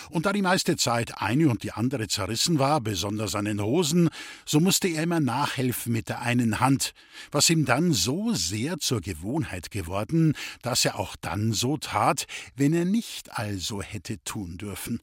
Und 0.09 0.25
da 0.25 0.33
die 0.33 0.41
meiste 0.41 0.75
Zeit 0.75 1.21
eine 1.21 1.49
und 1.49 1.63
die 1.63 1.71
andere 1.71 2.09
zerrissen 2.09 2.59
war, 2.59 2.81
besonders 2.81 3.33
an 3.35 3.45
den 3.45 3.61
Hosen, 3.61 4.09
so 4.45 4.59
musste 4.59 4.89
er 4.89 5.03
immer 5.03 5.21
nachhelfen 5.21 5.93
mit 5.93 6.09
der 6.09 6.21
einen 6.21 6.59
Hand, 6.59 6.93
was 7.31 7.49
ihm 7.49 7.65
dann 7.65 7.93
so 7.93 8.33
sehr 8.33 8.77
zur 8.79 8.99
Gewohnheit 8.99 9.71
geworden, 9.71 10.33
dass 10.61 10.83
er 10.83 10.99
auch 10.99 11.15
dann 11.15 11.53
so 11.53 11.77
tat, 11.77 12.25
wenn 12.55 12.73
er 12.73 12.85
nicht 12.85 13.37
also 13.37 13.81
hätte 13.81 14.21
tun 14.23 14.57
dürfen. 14.57 15.01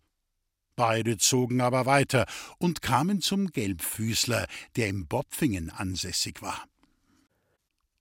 Beide 0.76 1.16
zogen 1.16 1.60
aber 1.62 1.86
weiter 1.86 2.26
und 2.58 2.82
kamen 2.82 3.20
zum 3.22 3.48
Gelbfüßler, 3.48 4.46
der 4.76 4.88
im 4.88 5.06
Bopfingen 5.06 5.70
ansässig 5.70 6.42
war 6.42 6.64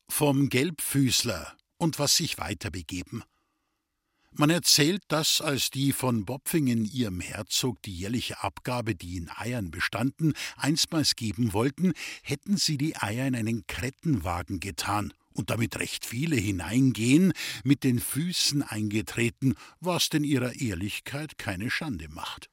vom 0.10 0.50
Gelbfüßler 0.50 1.56
und 1.78 2.00
was 2.00 2.18
sich 2.18 2.38
weiter 2.38 2.72
begeben. 2.72 3.24
Man 4.32 4.50
erzählt, 4.50 5.02
dass, 5.08 5.42
als 5.42 5.72
die 5.72 5.92
von 5.92 6.26
Bopfingen 6.26 6.86
ihrem 6.86 7.22
Herzog 7.22 7.82
die 7.82 7.96
jährliche 7.96 8.44
Abgabe, 8.44 8.94
die 8.94 9.18
in 9.18 9.32
Eiern 9.36 9.72
bestanden, 9.72 10.34
einstmals 10.58 11.16
geben 11.16 11.54
wollten, 11.54 11.94
hätten 12.22 12.58
sie 12.58 12.78
die 12.78 12.96
Eier 12.98 13.26
in 13.26 13.36
einen 13.36 13.66
Krettenwagen 13.66 14.60
getan 14.60 15.14
und 15.34 15.50
damit 15.50 15.80
recht 15.80 16.06
viele 16.06 16.36
hineingehen, 16.36 17.34
mit 17.64 17.84
den 17.84 18.00
Füßen 18.00 18.62
eingetreten, 18.62 19.56
was 19.80 20.10
denn 20.10 20.24
ihrer 20.24 20.54
Ehrlichkeit 20.54 21.38
keine 21.38 21.72
Schande 21.72 22.08
macht. 22.10 22.50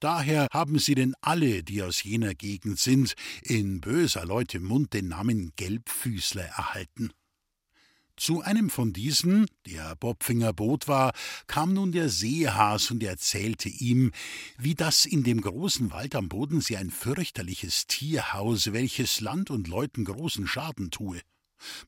Daher 0.00 0.48
haben 0.50 0.78
sie 0.78 0.94
denn 0.94 1.14
alle, 1.20 1.62
die 1.62 1.82
aus 1.82 2.02
jener 2.02 2.34
Gegend 2.34 2.78
sind, 2.78 3.14
in 3.42 3.82
böser 3.82 4.24
Leute 4.24 4.58
Mund 4.58 4.94
den 4.94 5.08
Namen 5.08 5.52
Gelbfüßler 5.56 6.44
erhalten. 6.44 7.12
Zu 8.16 8.42
einem 8.42 8.68
von 8.68 8.92
diesen, 8.92 9.46
der 9.66 9.96
Bobfinger 9.96 10.52
Boot 10.52 10.88
war, 10.88 11.12
kam 11.46 11.72
nun 11.72 11.92
der 11.92 12.10
Seehas 12.10 12.90
und 12.90 13.02
erzählte 13.02 13.68
ihm, 13.70 14.12
wie 14.58 14.74
das 14.74 15.06
in 15.06 15.22
dem 15.22 15.40
großen 15.40 15.90
Wald 15.90 16.14
am 16.14 16.28
Bodensee 16.28 16.76
ein 16.76 16.90
fürchterliches 16.90 17.86
Tier 17.86 18.34
hause, 18.34 18.74
welches 18.74 19.20
Land 19.20 19.50
und 19.50 19.68
Leuten 19.68 20.04
großen 20.04 20.46
Schaden 20.46 20.90
tue. 20.90 21.20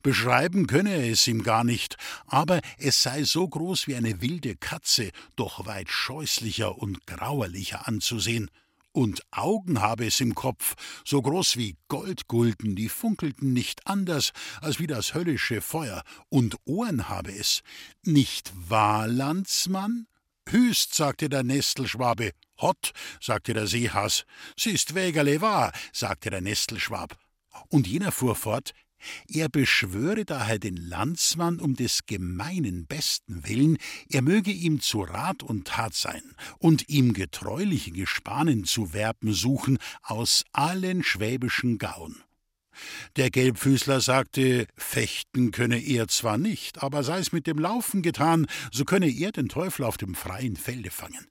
Beschreiben 0.01 0.67
könne 0.67 0.91
er 0.93 1.11
es 1.11 1.27
ihm 1.27 1.43
gar 1.43 1.63
nicht, 1.63 1.97
aber 2.25 2.61
es 2.77 3.01
sei 3.01 3.23
so 3.23 3.47
groß 3.47 3.87
wie 3.87 3.95
eine 3.95 4.21
wilde 4.21 4.55
Katze, 4.55 5.11
doch 5.35 5.65
weit 5.65 5.89
scheußlicher 5.89 6.77
und 6.77 7.05
grauerlicher 7.07 7.87
anzusehen. 7.87 8.49
Und 8.91 9.23
Augen 9.31 9.81
habe 9.81 10.05
es 10.05 10.19
im 10.21 10.35
Kopf, 10.35 10.75
so 11.03 11.19
groß 11.19 11.57
wie 11.57 11.77
Goldgulden, 11.87 12.75
die 12.75 12.89
funkelten 12.89 13.51
nicht 13.51 13.87
anders 13.87 14.33
als 14.61 14.79
wie 14.79 14.85
das 14.85 15.15
höllische 15.15 15.61
Feuer, 15.61 16.03
und 16.29 16.57
Ohren 16.65 17.09
habe 17.09 17.31
es. 17.31 17.63
Nicht 18.03 18.51
wahr, 18.69 19.07
Landsmann? 19.07 20.05
Hüst, 20.47 20.93
sagte 20.93 21.27
der 21.27 21.41
Nestelschwabe. 21.41 22.33
Hott, 22.57 22.91
sagte 23.19 23.55
der 23.55 23.65
Seehas. 23.65 24.25
Sie 24.55 24.69
ist 24.69 24.93
wägerle 24.93 25.41
wahr, 25.41 25.71
sagte 25.91 26.29
der 26.29 26.41
Nestelschwab. 26.41 27.17
Und 27.69 27.87
jener 27.87 28.11
fuhr 28.11 28.35
fort, 28.35 28.73
er 29.27 29.49
beschwöre 29.49 30.25
daher 30.25 30.59
den 30.59 30.77
Landsmann 30.77 31.59
um 31.59 31.75
des 31.75 32.05
gemeinen 32.05 32.85
besten 32.85 33.47
willen, 33.47 33.77
er 34.09 34.21
möge 34.21 34.51
ihm 34.51 34.79
zu 34.79 35.01
Rat 35.01 35.43
und 35.43 35.67
Tat 35.67 35.93
sein 35.93 36.23
und 36.59 36.89
ihm 36.89 37.13
getreuliche 37.13 37.91
Gespanen 37.91 38.65
zu 38.65 38.93
werben 38.93 39.33
suchen 39.33 39.77
aus 40.01 40.43
allen 40.51 41.03
schwäbischen 41.03 41.77
Gauen. 41.77 42.23
Der 43.15 43.29
Gelbfüßler 43.29 44.01
sagte, 44.01 44.67
fechten 44.75 45.51
könne 45.51 45.79
er 45.79 46.07
zwar 46.07 46.37
nicht, 46.37 46.81
aber 46.81 47.03
sei's 47.03 47.31
mit 47.31 47.47
dem 47.47 47.59
Laufen 47.59 48.01
getan, 48.01 48.47
so 48.71 48.83
könne 48.83 49.09
er 49.09 49.31
den 49.31 49.49
Teufel 49.49 49.85
auf 49.85 49.97
dem 49.97 50.15
freien 50.15 50.55
Felde 50.55 50.89
fangen. 50.89 51.27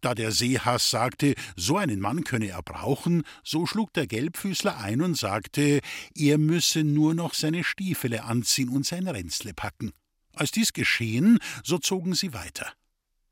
Da 0.00 0.14
der 0.14 0.32
Seehass 0.32 0.90
sagte, 0.90 1.34
so 1.56 1.76
einen 1.76 2.00
Mann 2.00 2.24
könne 2.24 2.48
er 2.48 2.62
brauchen, 2.62 3.22
so 3.44 3.66
schlug 3.66 3.92
der 3.92 4.06
Gelbfüßler 4.06 4.78
ein 4.78 5.02
und 5.02 5.16
sagte, 5.16 5.80
er 6.14 6.38
müsse 6.38 6.84
nur 6.84 7.14
noch 7.14 7.34
seine 7.34 7.64
Stiefele 7.64 8.24
anziehen 8.24 8.68
und 8.68 8.86
sein 8.86 9.06
Ränzle 9.06 9.54
packen. 9.54 9.92
Als 10.34 10.52
dies 10.52 10.72
geschehen, 10.72 11.38
so 11.64 11.78
zogen 11.78 12.14
sie 12.14 12.32
weiter. 12.32 12.72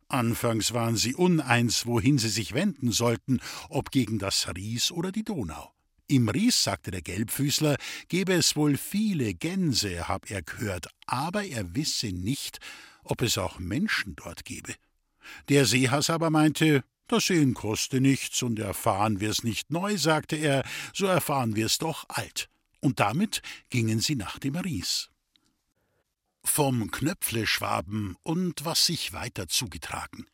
Anfangs 0.09 0.73
waren 0.73 0.97
sie 0.97 1.15
uneins, 1.15 1.87
wohin 1.87 2.19
sie 2.19 2.29
sich 2.29 2.55
wenden 2.55 2.93
sollten, 2.93 3.41
ob 3.69 3.91
gegen 3.91 4.19
das 4.19 4.47
Ries 4.55 4.93
oder 4.93 5.11
die 5.11 5.25
Donau. 5.25 5.73
Im 6.09 6.29
Ries, 6.29 6.63
sagte 6.63 6.93
der 6.93 7.03
Gelbfüßler, 7.03 7.77
gebe 8.09 8.35
es 8.35 8.55
wohl 8.55 8.77
viele 8.77 9.35
Gänse, 9.35 10.07
hab 10.07 10.31
er 10.31 10.43
gehört, 10.43 10.89
aber 11.07 11.45
er 11.45 11.75
wisse 11.75 12.13
nicht, 12.13 12.61
ob 13.03 13.23
es 13.23 13.39
auch 13.39 13.59
Menschen 13.59 14.15
dort 14.15 14.45
gebe. 14.45 14.75
Der 15.49 15.67
Seehass 15.67 16.11
aber 16.11 16.31
meinte, 16.31 16.83
das 17.09 17.27
Sehen 17.27 17.55
koste 17.55 18.01
nichts, 18.01 18.43
und 18.43 18.59
erfahren 18.59 19.21
wir's 19.21 19.45
nicht 19.45 19.71
neu, 19.71 19.97
sagte 19.97 20.37
er, 20.37 20.65
so 20.93 21.07
erfahren 21.07 21.55
wir's 21.55 21.79
doch 21.79 22.05
alt. 22.09 22.49
Und 22.81 22.99
damit 22.99 23.43
gingen 23.71 24.01
sie 24.01 24.17
nach 24.17 24.39
dem 24.39 24.57
Ries. 24.57 25.11
Vom 26.43 26.91
Knöpfle-Schwaben 26.91 28.17
und 28.23 28.65
was 28.65 28.87
sich 28.87 29.13
weiter 29.13 29.49
zugetragen. 29.49 30.27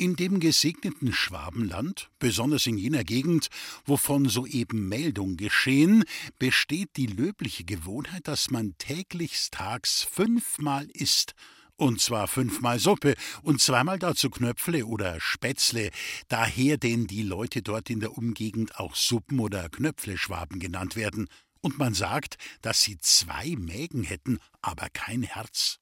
In 0.00 0.14
dem 0.14 0.38
gesegneten 0.38 1.12
Schwabenland, 1.12 2.08
besonders 2.20 2.66
in 2.66 2.78
jener 2.78 3.02
Gegend, 3.02 3.48
wovon 3.84 4.28
soeben 4.28 4.88
Meldung 4.88 5.36
geschehen, 5.36 6.04
besteht 6.38 6.90
die 6.96 7.06
löbliche 7.06 7.64
Gewohnheit, 7.64 8.28
dass 8.28 8.50
man 8.50 8.78
täglichst 8.78 9.54
tags 9.54 10.04
fünfmal 10.04 10.86
isst 10.92 11.34
und 11.78 12.00
zwar 12.00 12.26
fünfmal 12.26 12.78
Suppe 12.78 13.14
und 13.42 13.60
zweimal 13.60 13.98
dazu 13.98 14.30
Knöpfle 14.30 14.84
oder 14.84 15.20
Spätzle, 15.20 15.90
daher 16.28 16.76
denn 16.76 17.06
die 17.06 17.22
Leute 17.22 17.62
dort 17.62 17.88
in 17.88 18.00
der 18.00 18.18
Umgegend 18.18 18.78
auch 18.78 18.96
Suppen- 18.96 19.38
oder 19.38 19.68
Knöpfleschwaben 19.68 20.58
genannt 20.58 20.96
werden. 20.96 21.28
Und 21.60 21.78
man 21.78 21.94
sagt, 21.94 22.36
dass 22.62 22.82
sie 22.82 22.98
zwei 22.98 23.54
Mägen 23.56 24.02
hätten, 24.02 24.38
aber 24.60 24.88
kein 24.92 25.22
Herz. 25.22 25.78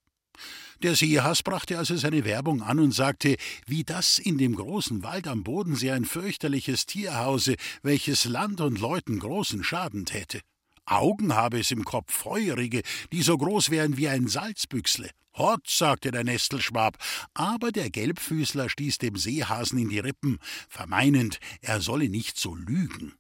Der 0.83 0.95
Seehas 0.95 1.43
brachte 1.43 1.79
also 1.79 1.97
seine 1.97 2.26
Werbung 2.26 2.62
an 2.62 2.79
und 2.79 2.93
sagte, 2.93 3.37
wie 3.67 3.83
das 3.83 4.19
in 4.19 4.37
dem 4.37 4.55
großen 4.55 5.03
Wald 5.03 5.26
am 5.26 5.45
Bodensee 5.45 5.93
ein 5.93 6.05
fürchterliches 6.05 6.85
Tier 6.85 7.19
hause, 7.19 7.57
welches 7.83 8.26
Land 8.26 8.61
und 8.61 8.79
Leuten 8.79 9.19
großen 9.19 9.65
Schaden 9.65 10.05
täte. 10.05 10.43
Augen 10.87 11.35
habe 11.35 11.61
es 11.61 11.71
im 11.71 11.85
Kopf, 11.85 12.12
feurige, 12.12 12.83
die 13.12 13.23
so 13.23 13.37
groß 13.37 13.71
wären 13.71 13.97
wie 13.97 14.09
ein 14.09 14.28
Salzbüchsle. 14.28 15.11
Hott, 15.35 15.69
sagte 15.69 16.12
der 16.12 16.25
Nestelschwab, 16.25 16.97
aber 17.35 17.71
der 17.71 17.90
Gelbfüßler 17.90 18.71
stieß 18.71 18.99
dem 18.99 19.16
Seehasen 19.16 19.78
in 19.78 19.90
die 19.90 19.99
Rippen, 19.99 20.38
vermeinend, 20.69 21.40
er 21.61 21.81
solle 21.81 22.09
nicht 22.09 22.38
so 22.38 22.55
lügen. 22.55 23.14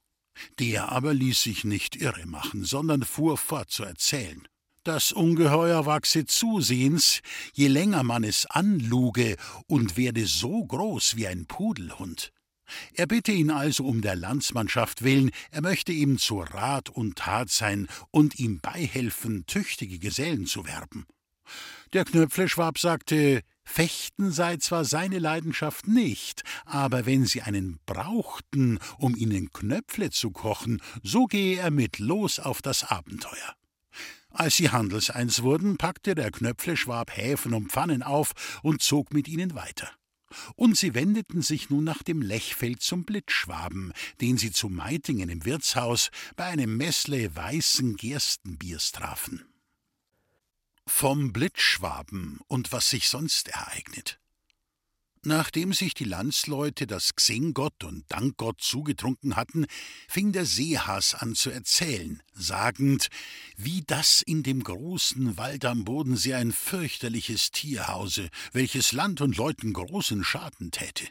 Der 0.58 0.90
aber 0.92 1.12
ließ 1.12 1.42
sich 1.42 1.64
nicht 1.64 1.96
irre 1.96 2.26
machen, 2.26 2.64
sondern 2.64 3.04
fuhr 3.04 3.36
fort 3.36 3.70
zu 3.70 3.84
erzählen. 3.84 4.46
Das 4.82 5.10
Ungeheuer 5.10 5.84
wachse 5.84 6.26
zusehends, 6.26 7.20
je 7.52 7.66
länger 7.66 8.02
man 8.02 8.22
es 8.22 8.46
anluge, 8.46 9.36
und 9.66 9.96
werde 9.96 10.26
so 10.26 10.64
groß 10.64 11.16
wie 11.16 11.26
ein 11.26 11.46
Pudelhund. 11.46 12.32
Er 12.94 13.06
bitte 13.06 13.32
ihn 13.32 13.50
also 13.50 13.84
um 13.84 14.00
der 14.00 14.16
Landsmannschaft 14.16 15.02
willen, 15.02 15.30
er 15.50 15.62
möchte 15.62 15.92
ihm 15.92 16.18
zu 16.18 16.40
Rat 16.40 16.88
und 16.88 17.16
Tat 17.16 17.50
sein 17.50 17.88
und 18.10 18.38
ihm 18.38 18.60
beihelfen, 18.60 19.46
tüchtige 19.46 19.98
Gesellen 19.98 20.46
zu 20.46 20.66
werben. 20.66 21.06
Der 21.92 22.04
Knöpfleschwab 22.04 22.78
sagte, 22.78 23.42
Fechten 23.64 24.30
sei 24.30 24.58
zwar 24.58 24.84
seine 24.84 25.18
Leidenschaft 25.18 25.88
nicht, 25.88 26.42
aber 26.64 27.04
wenn 27.04 27.26
sie 27.26 27.42
einen 27.42 27.80
brauchten, 27.84 28.78
um 28.98 29.16
ihnen 29.16 29.50
Knöpfle 29.50 30.10
zu 30.10 30.30
kochen, 30.30 30.80
so 31.02 31.26
gehe 31.26 31.58
er 31.58 31.70
mit 31.70 31.98
los 31.98 32.38
auf 32.38 32.62
das 32.62 32.84
Abenteuer. 32.84 33.56
Als 34.30 34.56
sie 34.56 34.70
handelseins 34.70 35.42
wurden, 35.42 35.78
packte 35.78 36.14
der 36.14 36.30
Knöpfleschwab 36.30 37.16
Häfen 37.16 37.54
und 37.54 37.72
Pfannen 37.72 38.02
auf 38.02 38.32
und 38.62 38.82
zog 38.82 39.12
mit 39.12 39.28
ihnen 39.28 39.54
weiter. 39.54 39.90
Und 40.54 40.76
sie 40.76 40.94
wendeten 40.94 41.42
sich 41.42 41.70
nun 41.70 41.84
nach 41.84 42.02
dem 42.02 42.22
Lechfeld 42.22 42.82
zum 42.82 43.04
Blitzschwaben, 43.04 43.92
den 44.20 44.38
sie 44.38 44.52
zu 44.52 44.68
Meitingen 44.68 45.28
im 45.28 45.44
Wirtshaus 45.44 46.10
bei 46.36 46.44
einem 46.44 46.76
Messle 46.76 47.34
weißen 47.34 47.96
Gerstenbiers 47.96 48.92
trafen 48.92 49.44
vom 50.86 51.32
Blitzschwaben 51.32 52.40
und 52.46 52.72
was 52.72 52.90
sich 52.90 53.08
sonst 53.08 53.48
ereignet. 53.48 54.20
Nachdem 55.26 55.72
sich 55.72 55.92
die 55.92 56.04
Landsleute 56.04 56.86
das 56.86 57.16
Xengott 57.16 57.82
und 57.82 58.04
Dankgott 58.06 58.60
zugetrunken 58.60 59.34
hatten, 59.34 59.66
fing 60.06 60.30
der 60.30 60.46
Seehas 60.46 61.16
an 61.16 61.34
zu 61.34 61.50
erzählen, 61.50 62.22
sagend, 62.32 63.08
wie 63.56 63.82
das 63.84 64.22
in 64.22 64.44
dem 64.44 64.62
großen 64.62 65.36
Wald 65.36 65.64
am 65.64 65.82
Bodensee 65.82 66.34
ein 66.34 66.52
fürchterliches 66.52 67.50
Tier 67.50 67.88
hause, 67.88 68.28
welches 68.52 68.92
Land 68.92 69.20
und 69.20 69.36
Leuten 69.36 69.72
großen 69.72 70.22
Schaden 70.22 70.70
täte. 70.70 71.08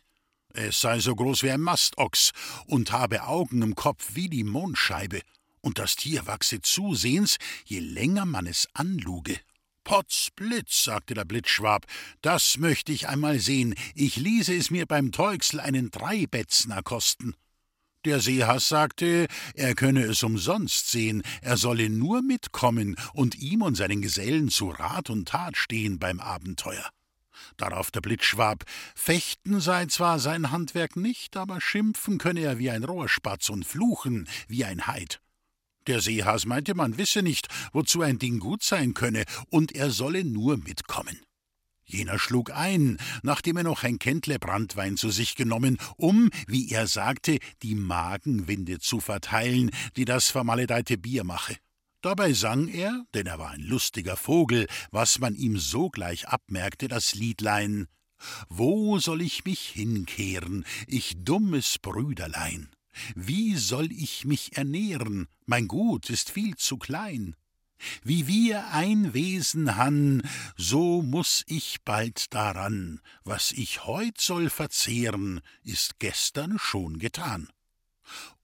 Es 0.53 0.79
sei 0.79 1.01
so 1.01 1.13
groß 1.13 1.43
wie 1.43 1.51
ein 1.51 1.59
Mastochs 1.59 2.31
und 2.67 2.93
habe 2.93 3.23
Augen 3.23 3.61
im 3.63 3.75
Kopf 3.75 4.11
wie 4.13 4.29
die 4.29 4.45
Mondscheibe, 4.45 5.19
und 5.59 5.77
das 5.77 5.97
Tier 5.97 6.25
wachse 6.25 6.61
zusehends, 6.61 7.35
je 7.65 7.79
länger 7.79 8.25
man 8.25 8.47
es 8.47 8.65
anluge 8.71 9.37
Potzblitz, 9.85 10.83
sagte 10.83 11.13
der 11.13 11.23
Blitzschwab, 11.23 11.85
das 12.21 12.57
möchte 12.57 12.91
ich 12.91 13.07
einmal 13.07 13.39
sehen. 13.39 13.75
Ich 13.93 14.17
ließe 14.17 14.53
es 14.53 14.69
mir 14.69 14.85
beim 14.85 15.13
Teuxl 15.13 15.61
einen 15.61 15.91
Dreibetzner 15.91 16.83
kosten. 16.83 17.35
Der 18.03 18.19
Seehass 18.19 18.67
sagte, 18.67 19.27
er 19.53 19.73
könne 19.73 20.03
es 20.03 20.21
umsonst 20.23 20.91
sehen, 20.91 21.23
er 21.41 21.55
solle 21.55 21.89
nur 21.89 22.21
mitkommen 22.21 22.95
und 23.13 23.35
ihm 23.35 23.61
und 23.61 23.75
seinen 23.75 24.01
Gesellen 24.01 24.49
zu 24.49 24.69
Rat 24.69 25.09
und 25.09 25.29
Tat 25.29 25.55
stehen 25.55 25.97
beim 25.97 26.19
Abenteuer. 26.19 26.89
Darauf 27.57 27.91
der 27.91 28.01
Blitzschwab, 28.01 28.63
fechten 28.95 29.59
sei 29.59 29.85
zwar 29.85 30.19
sein 30.19 30.51
Handwerk 30.51 30.95
nicht, 30.95 31.37
aber 31.37 31.61
schimpfen 31.61 32.17
könne 32.17 32.41
er 32.41 32.59
wie 32.59 32.69
ein 32.69 32.83
Rohrspatz 32.83 33.49
und 33.49 33.65
fluchen 33.65 34.27
wie 34.47 34.65
ein 34.65 34.87
Heid. 34.87 35.21
Der 35.87 36.01
Seehas 36.01 36.45
meinte, 36.45 36.73
man 36.73 36.97
wisse 36.97 37.21
nicht, 37.21 37.47
wozu 37.71 38.01
ein 38.01 38.19
Ding 38.19 38.39
gut 38.39 38.63
sein 38.63 38.93
könne, 38.93 39.23
und 39.49 39.75
er 39.75 39.91
solle 39.91 40.23
nur 40.23 40.57
mitkommen. 40.57 41.19
Jener 41.85 42.17
schlug 42.17 42.51
ein, 42.51 42.97
nachdem 43.21 43.57
er 43.57 43.63
noch 43.63 43.83
ein 43.83 43.99
Kentle 43.99 44.39
Brandwein 44.39 44.97
zu 44.97 45.11
sich 45.11 45.35
genommen, 45.35 45.77
um, 45.97 46.31
wie 46.47 46.71
er 46.71 46.87
sagte, 46.87 47.37
die 47.61 47.75
Magenwinde 47.75 48.79
zu 48.79 48.99
verteilen, 48.99 49.69
die 49.95 50.05
das 50.05 50.29
vermaledeite 50.29 50.97
Bier 50.97 51.23
mache. 51.23 51.55
Dabei 52.01 52.33
sang 52.33 52.67
er, 52.67 53.05
denn 53.13 53.27
er 53.27 53.37
war 53.39 53.51
ein 53.51 53.61
lustiger 53.61 54.17
Vogel, 54.17 54.67
was 54.91 55.19
man 55.19 55.35
ihm 55.35 55.57
sogleich 55.57 56.27
abmerkte, 56.27 56.87
das 56.87 57.13
Liedlein 57.13 57.87
Wo 58.49 58.97
soll 58.97 59.21
ich 59.21 59.45
mich 59.45 59.69
hinkehren, 59.69 60.65
ich 60.87 61.13
dummes 61.17 61.77
Brüderlein? 61.79 62.69
Wie 63.15 63.55
soll 63.55 63.91
ich 63.91 64.25
mich 64.25 64.57
ernähren? 64.57 65.27
Mein 65.45 65.67
Gut 65.67 66.09
ist 66.09 66.31
viel 66.31 66.55
zu 66.55 66.77
klein. 66.77 67.35
Wie 68.03 68.27
wir 68.27 68.71
ein 68.71 69.13
Wesen 69.13 69.75
han, 69.75 70.23
so 70.55 71.01
muss 71.01 71.43
ich 71.47 71.81
bald 71.83 72.33
daran. 72.33 73.01
Was 73.23 73.51
ich 73.51 73.85
heut 73.85 74.19
soll 74.19 74.49
verzehren, 74.49 75.41
ist 75.63 75.99
gestern 75.99 76.57
schon 76.57 76.99
getan. 76.99 77.49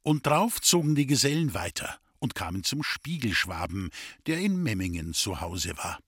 Und 0.04 0.28
drauf 0.28 0.62
zogen 0.62 0.96
die 0.96 1.06
Gesellen 1.06 1.54
weiter 1.54 2.00
und 2.20 2.36
kamen 2.36 2.64
zum 2.64 2.84
Spiegelschwaben, 2.84 3.90
der 4.28 4.40
in 4.40 4.62
Memmingen 4.62 5.14
zu 5.14 5.42
Hause 5.42 5.78
war. 5.78 6.00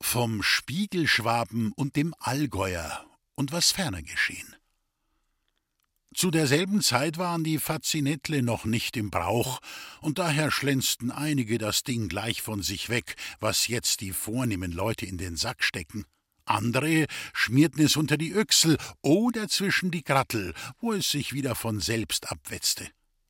Vom 0.00 0.42
Spiegelschwaben 0.42 1.72
und 1.72 1.96
dem 1.96 2.14
Allgäuer 2.18 3.04
und 3.34 3.52
was 3.52 3.72
ferner 3.72 4.02
geschehen. 4.02 4.54
Zu 6.18 6.32
derselben 6.32 6.82
Zeit 6.82 7.16
waren 7.16 7.44
die 7.44 7.58
Fazinettle 7.58 8.42
noch 8.42 8.64
nicht 8.64 8.96
im 8.96 9.08
Brauch, 9.08 9.60
und 10.00 10.18
daher 10.18 10.50
schlänzten 10.50 11.12
einige 11.12 11.58
das 11.58 11.84
Ding 11.84 12.08
gleich 12.08 12.42
von 12.42 12.60
sich 12.60 12.88
weg, 12.88 13.14
was 13.38 13.68
jetzt 13.68 14.00
die 14.00 14.10
vornehmen 14.10 14.72
Leute 14.72 15.06
in 15.06 15.16
den 15.16 15.36
Sack 15.36 15.62
stecken. 15.62 16.06
Andere 16.44 17.06
schmierten 17.32 17.84
es 17.84 17.96
unter 17.96 18.16
die 18.16 18.32
Öchsel 18.32 18.78
oder 19.00 19.46
zwischen 19.46 19.92
die 19.92 20.02
Grattel, 20.02 20.54
wo 20.80 20.92
es 20.92 21.08
sich 21.08 21.34
wieder 21.34 21.54
von 21.54 21.78
selbst 21.78 22.32
abwetzte. 22.32 22.88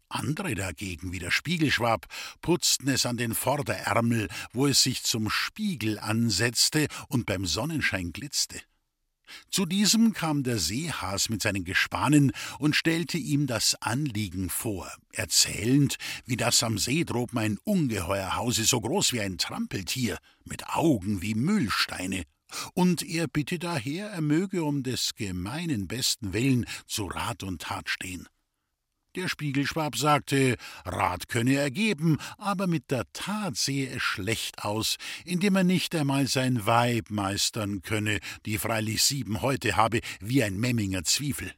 Andere 0.09 0.55
dagegen, 0.55 1.13
wie 1.13 1.19
der 1.19 1.31
Spiegelschwab, 1.31 2.07
putzten 2.41 2.89
es 2.89 3.05
an 3.05 3.19
den 3.19 3.35
Vorderärmel, 3.35 4.29
wo 4.55 4.67
es 4.67 4.83
sich 4.83 5.03
zum 5.03 5.29
Spiegel 5.29 5.99
ansetzte 5.99 6.89
und 7.09 7.27
beim 7.27 7.45
Sonnenschein 7.45 8.15
glitzte. 8.15 8.59
Zu 9.51 9.67
diesem 9.67 10.13
kam 10.13 10.43
der 10.43 10.59
Seehas 10.59 11.29
mit 11.29 11.43
seinen 11.43 11.65
Gespannen 11.65 12.33
und 12.59 12.77
stellte 12.77 13.19
ihm 13.19 13.47
das 13.47 13.75
Anliegen 13.81 14.51
vor, 14.51 14.91
erzählend, 15.13 15.97
wie 16.27 16.37
das 16.37 16.63
am 16.63 16.79
See 16.79 17.05
droben 17.05 17.39
ein 17.39 17.59
Ungeheuer 17.65 18.37
hause, 18.37 18.65
so 18.65 18.81
groß 18.81 19.13
wie 19.13 19.21
ein 19.21 19.39
Trampeltier, 19.39 20.19
mit 20.45 20.69
Augen 20.69 21.23
wie 21.23 21.35
Mühlsteine, 21.35 22.25
und 22.75 23.03
er 23.03 23.29
bitte 23.29 23.59
daher, 23.59 24.11
er 24.11 24.21
möge 24.21 24.65
um 24.65 24.83
des 24.83 25.15
gemeinen 25.15 25.87
besten 25.87 26.33
Willen 26.33 26.67
zu 26.87 27.07
Rat 27.07 27.43
und 27.43 27.63
Tat 27.63 27.91
stehen. 27.91 28.27
Der 29.19 29.27
Spiegelschwab 29.27 29.97
sagte, 29.97 30.57
Rat 30.85 31.29
könne 31.29 31.55
er 31.55 31.73
geben, 31.73 32.19
aber 32.37 32.69
mit 32.69 32.93
der 32.93 33.05
Tat 33.13 33.57
sehe 33.57 33.91
es 33.91 34.01
schlecht 34.01 34.65
aus, 34.65 34.97
indem 35.25 35.57
er 35.57 35.65
nicht 35.65 35.93
einmal 35.97 36.29
sein 36.29 36.67
Weib 36.67 37.11
meistern 37.11 37.83
könne, 37.83 38.21
die 38.47 38.59
freilich 38.59 39.03
sieben 39.03 39.43
Häute 39.43 39.75
habe, 39.75 40.03
wie 40.21 40.45
ein 40.45 40.57
Memminger 40.57 41.03
Zwiefel. 41.03 41.53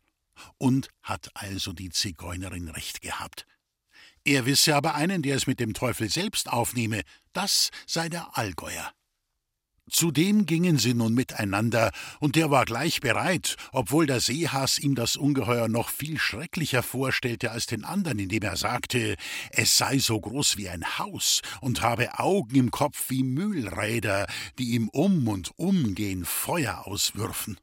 Und 0.56 0.88
hat 1.02 1.28
also 1.34 1.74
die 1.74 1.90
Zigeunerin 1.90 2.70
recht 2.70 3.02
gehabt. 3.02 3.44
Er 4.24 4.46
wisse 4.46 4.74
aber 4.74 4.94
einen, 4.94 5.20
der 5.20 5.36
es 5.36 5.46
mit 5.46 5.60
dem 5.60 5.74
Teufel 5.74 6.08
selbst 6.08 6.48
aufnehme, 6.50 7.02
das 7.34 7.68
sei 7.86 8.08
der 8.08 8.38
Allgäuer. 8.38 8.90
Zudem 9.90 10.46
gingen 10.46 10.78
sie 10.78 10.94
nun 10.94 11.14
miteinander, 11.14 11.90
und 12.20 12.36
der 12.36 12.50
war 12.50 12.64
gleich 12.64 13.00
bereit, 13.00 13.56
obwohl 13.72 14.06
der 14.06 14.20
Seehas 14.20 14.78
ihm 14.78 14.94
das 14.94 15.16
Ungeheuer 15.16 15.68
noch 15.68 15.90
viel 15.90 16.18
schrecklicher 16.18 16.82
vorstellte 16.82 17.50
als 17.50 17.66
den 17.66 17.84
anderen, 17.84 18.18
indem 18.18 18.42
er 18.42 18.56
sagte, 18.56 19.16
es 19.50 19.76
sei 19.76 19.98
so 19.98 20.20
groß 20.20 20.56
wie 20.56 20.68
ein 20.68 20.98
Haus 20.98 21.42
und 21.60 21.82
habe 21.82 22.18
Augen 22.18 22.54
im 22.54 22.70
Kopf 22.70 23.06
wie 23.08 23.22
Mühlräder, 23.22 24.26
die 24.58 24.70
ihm 24.70 24.88
um 24.88 25.26
und 25.28 25.50
um 25.56 25.94
gehen 25.94 26.24
Feuer 26.24 26.86
auswürfen. 26.86 27.58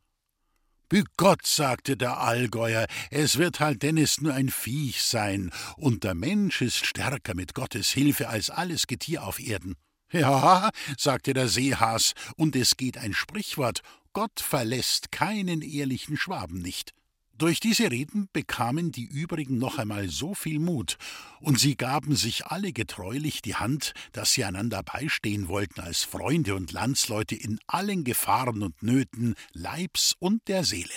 Bei 0.89 1.03
Gott, 1.17 1.45
sagte 1.45 1.97
der 1.97 2.21
Allgäuer, 2.21 2.87
es 3.11 3.37
wird 3.37 3.59
halt 3.59 3.83
Dennis 3.83 4.21
nur 4.21 4.33
ein 4.33 4.49
Viech 4.49 5.01
sein, 5.01 5.51
und 5.75 6.05
der 6.05 6.13
Mensch 6.13 6.61
ist 6.61 6.85
stärker 6.85 7.35
mit 7.35 7.53
Gottes 7.53 7.89
Hilfe 7.89 8.29
als 8.29 8.49
alles 8.49 8.87
Getier 8.87 9.23
auf 9.23 9.39
Erden. 9.39 9.75
Ja, 10.11 10.69
sagte 10.97 11.33
der 11.33 11.49
Seehas, 11.49 12.13
und 12.37 12.55
es 12.55 12.77
geht 12.77 12.97
ein 12.97 13.13
Sprichwort 13.13 13.81
Gott 14.13 14.39
verlässt 14.39 15.11
keinen 15.11 15.61
ehrlichen 15.61 16.17
Schwaben 16.17 16.59
nicht. 16.59 16.93
Durch 17.37 17.59
diese 17.59 17.91
Reden 17.91 18.29
bekamen 18.33 18.91
die 18.91 19.05
übrigen 19.05 19.59
noch 19.59 19.77
einmal 19.77 20.09
so 20.09 20.33
viel 20.33 20.57
Mut, 20.57 20.97
und 21.39 21.59
sie 21.59 21.75
gaben 21.75 22.15
sich 22.15 22.47
alle 22.47 22.73
getreulich 22.73 23.43
die 23.43 23.53
Hand, 23.53 23.93
dass 24.13 24.31
sie 24.31 24.43
einander 24.43 24.81
beistehen 24.81 25.49
wollten 25.49 25.81
als 25.81 26.03
Freunde 26.03 26.55
und 26.55 26.71
Landsleute 26.71 27.35
in 27.35 27.59
allen 27.67 28.03
Gefahren 28.05 28.63
und 28.63 28.81
Nöten 28.81 29.35
Leibs 29.53 30.15
und 30.17 30.47
der 30.47 30.63
Seele. 30.63 30.89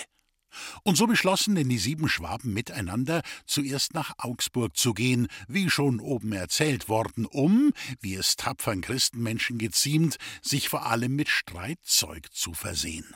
Und 0.83 0.97
so 0.97 1.07
beschlossen 1.07 1.55
denn 1.55 1.69
die 1.69 1.77
sieben 1.77 2.09
Schwaben 2.09 2.53
miteinander, 2.53 3.21
zuerst 3.45 3.93
nach 3.93 4.13
Augsburg 4.17 4.75
zu 4.75 4.93
gehen, 4.93 5.27
wie 5.47 5.69
schon 5.69 5.99
oben 5.99 6.33
erzählt 6.33 6.89
worden, 6.89 7.25
um, 7.25 7.73
wie 7.99 8.15
es 8.15 8.35
tapfern 8.35 8.81
Christenmenschen 8.81 9.57
geziemt, 9.57 10.17
sich 10.41 10.69
vor 10.69 10.85
allem 10.85 11.15
mit 11.15 11.29
Streitzeug 11.29 12.27
zu 12.33 12.53
versehen. 12.53 13.15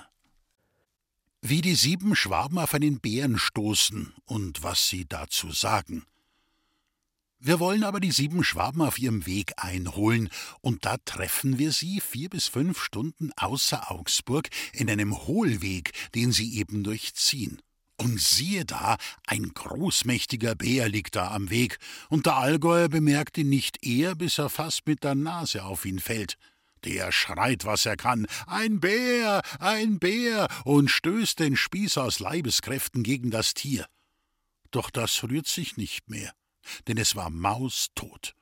Wie 1.41 1.61
die 1.61 1.75
sieben 1.75 2.15
Schwaben 2.15 2.57
auf 2.57 2.73
einen 2.73 2.99
Bären 2.99 3.37
stoßen 3.37 4.13
und 4.25 4.63
was 4.63 4.87
sie 4.87 5.05
dazu 5.05 5.51
sagen. 5.51 6.05
Wir 7.39 7.59
wollen 7.59 7.83
aber 7.83 7.99
die 7.99 8.11
sieben 8.11 8.43
Schwaben 8.43 8.81
auf 8.81 8.97
ihrem 8.97 9.25
Weg 9.25 9.53
einholen, 9.57 10.29
und 10.61 10.85
da 10.85 10.97
treffen 11.05 11.59
wir 11.59 11.71
sie 11.71 11.99
vier 11.99 12.29
bis 12.29 12.47
fünf 12.47 12.81
Stunden 12.81 13.31
außer 13.35 13.91
Augsburg 13.91 14.49
in 14.73 14.89
einem 14.89 15.15
Hohlweg, 15.27 15.91
den 16.15 16.31
sie 16.31 16.57
eben 16.57 16.83
durchziehen. 16.83 17.61
Und 17.97 18.19
siehe 18.19 18.65
da, 18.65 18.97
ein 19.25 19.53
großmächtiger 19.53 20.55
Bär 20.55 20.89
liegt 20.89 21.15
da 21.15 21.31
am 21.31 21.49
Weg, 21.49 21.77
und 22.09 22.25
der 22.25 22.37
Allgäuer 22.37 22.89
bemerkt 22.89 23.37
ihn 23.37 23.49
nicht 23.49 23.85
eher, 23.85 24.15
bis 24.15 24.37
er 24.37 24.49
fast 24.49 24.85
mit 24.85 25.03
der 25.03 25.15
Nase 25.15 25.63
auf 25.63 25.85
ihn 25.85 25.99
fällt. 25.99 26.37
Der 26.83 27.11
schreit, 27.11 27.65
was 27.65 27.85
er 27.85 27.95
kann, 27.95 28.27
ein 28.47 28.79
Bär, 28.79 29.41
ein 29.59 29.99
Bär, 29.99 30.47
und 30.65 30.89
stößt 30.89 31.39
den 31.39 31.55
Spieß 31.55 31.97
aus 31.97 32.19
Leibeskräften 32.19 33.03
gegen 33.03 33.31
das 33.31 33.53
Tier. 33.53 33.87
Doch 34.71 34.89
das 34.89 35.23
rührt 35.23 35.47
sich 35.47 35.77
nicht 35.77 36.09
mehr, 36.09 36.33
denn 36.88 36.97
es 36.97 37.15
war 37.15 37.30
maustot. 37.30 38.36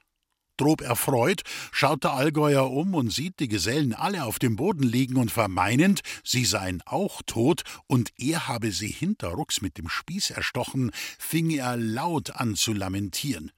Drob 0.57 0.81
erfreut 0.81 1.41
schaut 1.71 2.03
der 2.03 2.13
Allgäuer 2.13 2.69
um 2.69 2.93
und 2.93 3.11
sieht 3.11 3.39
die 3.39 3.47
Gesellen 3.47 3.93
alle 3.93 4.23
auf 4.23 4.37
dem 4.37 4.55
Boden 4.55 4.83
liegen 4.83 5.17
und 5.17 5.31
vermeinend, 5.31 6.01
sie 6.23 6.45
seien 6.45 6.81
auch 6.85 7.21
tot 7.25 7.63
und 7.87 8.11
er 8.17 8.47
habe 8.47 8.71
sie 8.71 8.87
hinterrucks 8.87 9.61
mit 9.61 9.77
dem 9.77 9.89
Spieß 9.89 10.29
erstochen, 10.29 10.91
fing 11.17 11.49
er 11.49 11.75
laut 11.75 12.31
an 12.31 12.55
zu 12.55 12.73
lamentieren. 12.73 13.51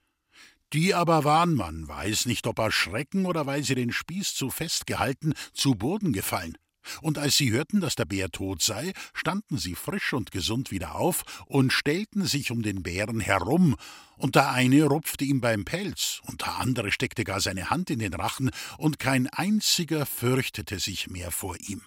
Die 0.72 0.94
aber 0.94 1.24
waren, 1.24 1.54
man 1.54 1.86
weiß 1.86 2.26
nicht, 2.26 2.46
ob 2.46 2.58
er 2.58 2.72
Schrecken 2.72 3.26
oder 3.26 3.46
weil 3.46 3.62
sie 3.62 3.74
den 3.74 3.92
Spieß 3.92 4.34
zu 4.34 4.50
fest 4.50 4.86
gehalten, 4.86 5.34
zu 5.52 5.74
Boden 5.74 6.12
gefallen. 6.12 6.56
Und 7.02 7.18
als 7.18 7.36
sie 7.36 7.50
hörten, 7.52 7.80
dass 7.80 7.94
der 7.94 8.04
Bär 8.04 8.30
tot 8.30 8.62
sei, 8.62 8.92
standen 9.14 9.58
sie 9.58 9.74
frisch 9.74 10.12
und 10.12 10.30
gesund 10.30 10.70
wieder 10.70 10.94
auf 10.96 11.24
und 11.46 11.72
stellten 11.72 12.24
sich 12.24 12.50
um 12.50 12.62
den 12.62 12.82
Bären 12.82 13.20
herum, 13.20 13.76
und 14.18 14.34
der 14.34 14.50
eine 14.50 14.84
rupfte 14.84 15.26
ihm 15.26 15.42
beim 15.42 15.64
Pelz, 15.66 16.20
und 16.24 16.40
der 16.40 16.56
andere 16.56 16.90
steckte 16.90 17.24
gar 17.24 17.40
seine 17.40 17.68
Hand 17.68 17.90
in 17.90 17.98
den 17.98 18.14
Rachen, 18.14 18.50
und 18.78 18.98
kein 18.98 19.26
einziger 19.26 20.06
fürchtete 20.06 20.78
sich 20.78 21.08
mehr 21.08 21.30
vor 21.30 21.56
ihm. 21.60 21.82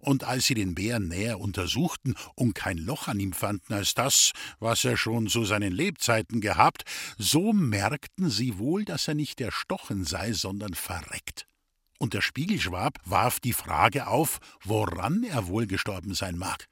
Und 0.00 0.24
als 0.24 0.46
sie 0.46 0.54
den 0.54 0.74
Bären 0.74 1.08
näher 1.08 1.40
untersuchten 1.40 2.14
und 2.34 2.54
kein 2.54 2.78
Loch 2.78 3.08
an 3.08 3.20
ihm 3.20 3.32
fanden 3.32 3.74
als 3.74 3.94
das, 3.94 4.32
was 4.58 4.84
er 4.84 4.96
schon 4.96 5.26
zu 5.26 5.44
seinen 5.44 5.72
Lebzeiten 5.72 6.40
gehabt, 6.40 6.84
so 7.18 7.52
merkten 7.52 8.30
sie 8.30 8.58
wohl, 8.58 8.84
dass 8.84 9.08
er 9.08 9.14
nicht 9.14 9.40
erstochen 9.40 10.04
sei, 10.04 10.32
sondern 10.32 10.74
verreckt 10.74 11.49
und 12.00 12.14
der 12.14 12.22
Spiegelschwab 12.22 12.98
warf 13.04 13.40
die 13.40 13.52
Frage 13.52 14.06
auf, 14.06 14.38
woran 14.64 15.22
er 15.22 15.46
wohl 15.46 15.66
gestorben 15.66 16.14
sein 16.14 16.36
mag. 16.36 16.66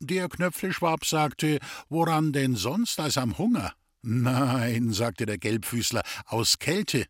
Der 0.00 0.28
Knöpfleschwab 0.28 1.06
sagte, 1.06 1.58
woran 1.88 2.32
denn 2.32 2.54
sonst 2.54 3.00
als 3.00 3.16
am 3.16 3.38
Hunger? 3.38 3.72
Nein, 4.02 4.92
sagte 4.92 5.24
der 5.24 5.38
Gelbfüßler, 5.38 6.02
aus 6.26 6.58
Kälte. 6.58 7.06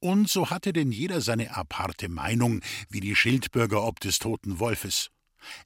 Und 0.00 0.30
so 0.30 0.48
hatte 0.48 0.72
denn 0.72 0.90
jeder 0.90 1.20
seine 1.20 1.54
aparte 1.54 2.08
Meinung, 2.08 2.62
wie 2.88 3.00
die 3.00 3.14
Schildbürger 3.14 3.84
ob 3.84 4.00
des 4.00 4.18
toten 4.18 4.58
Wolfes. 4.58 5.10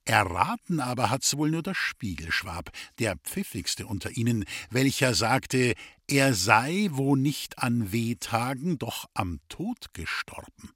Erraten 0.05 0.81
aber 0.81 1.11
hat's 1.11 1.37
wohl 1.37 1.51
nur 1.51 1.63
der 1.63 1.75
Spiegelschwab, 1.75 2.71
der 2.99 3.17
pfiffigste 3.17 3.87
unter 3.87 4.11
ihnen, 4.17 4.45
welcher 4.69 5.15
sagte, 5.15 5.75
er 6.09 6.35
sei, 6.35 6.89
wo 6.91 7.15
nicht 7.15 7.59
an 7.59 7.93
Wehtagen, 7.93 8.79
doch 8.79 9.07
am 9.15 9.39
Tod 9.49 9.95
gestorben. 9.95 10.73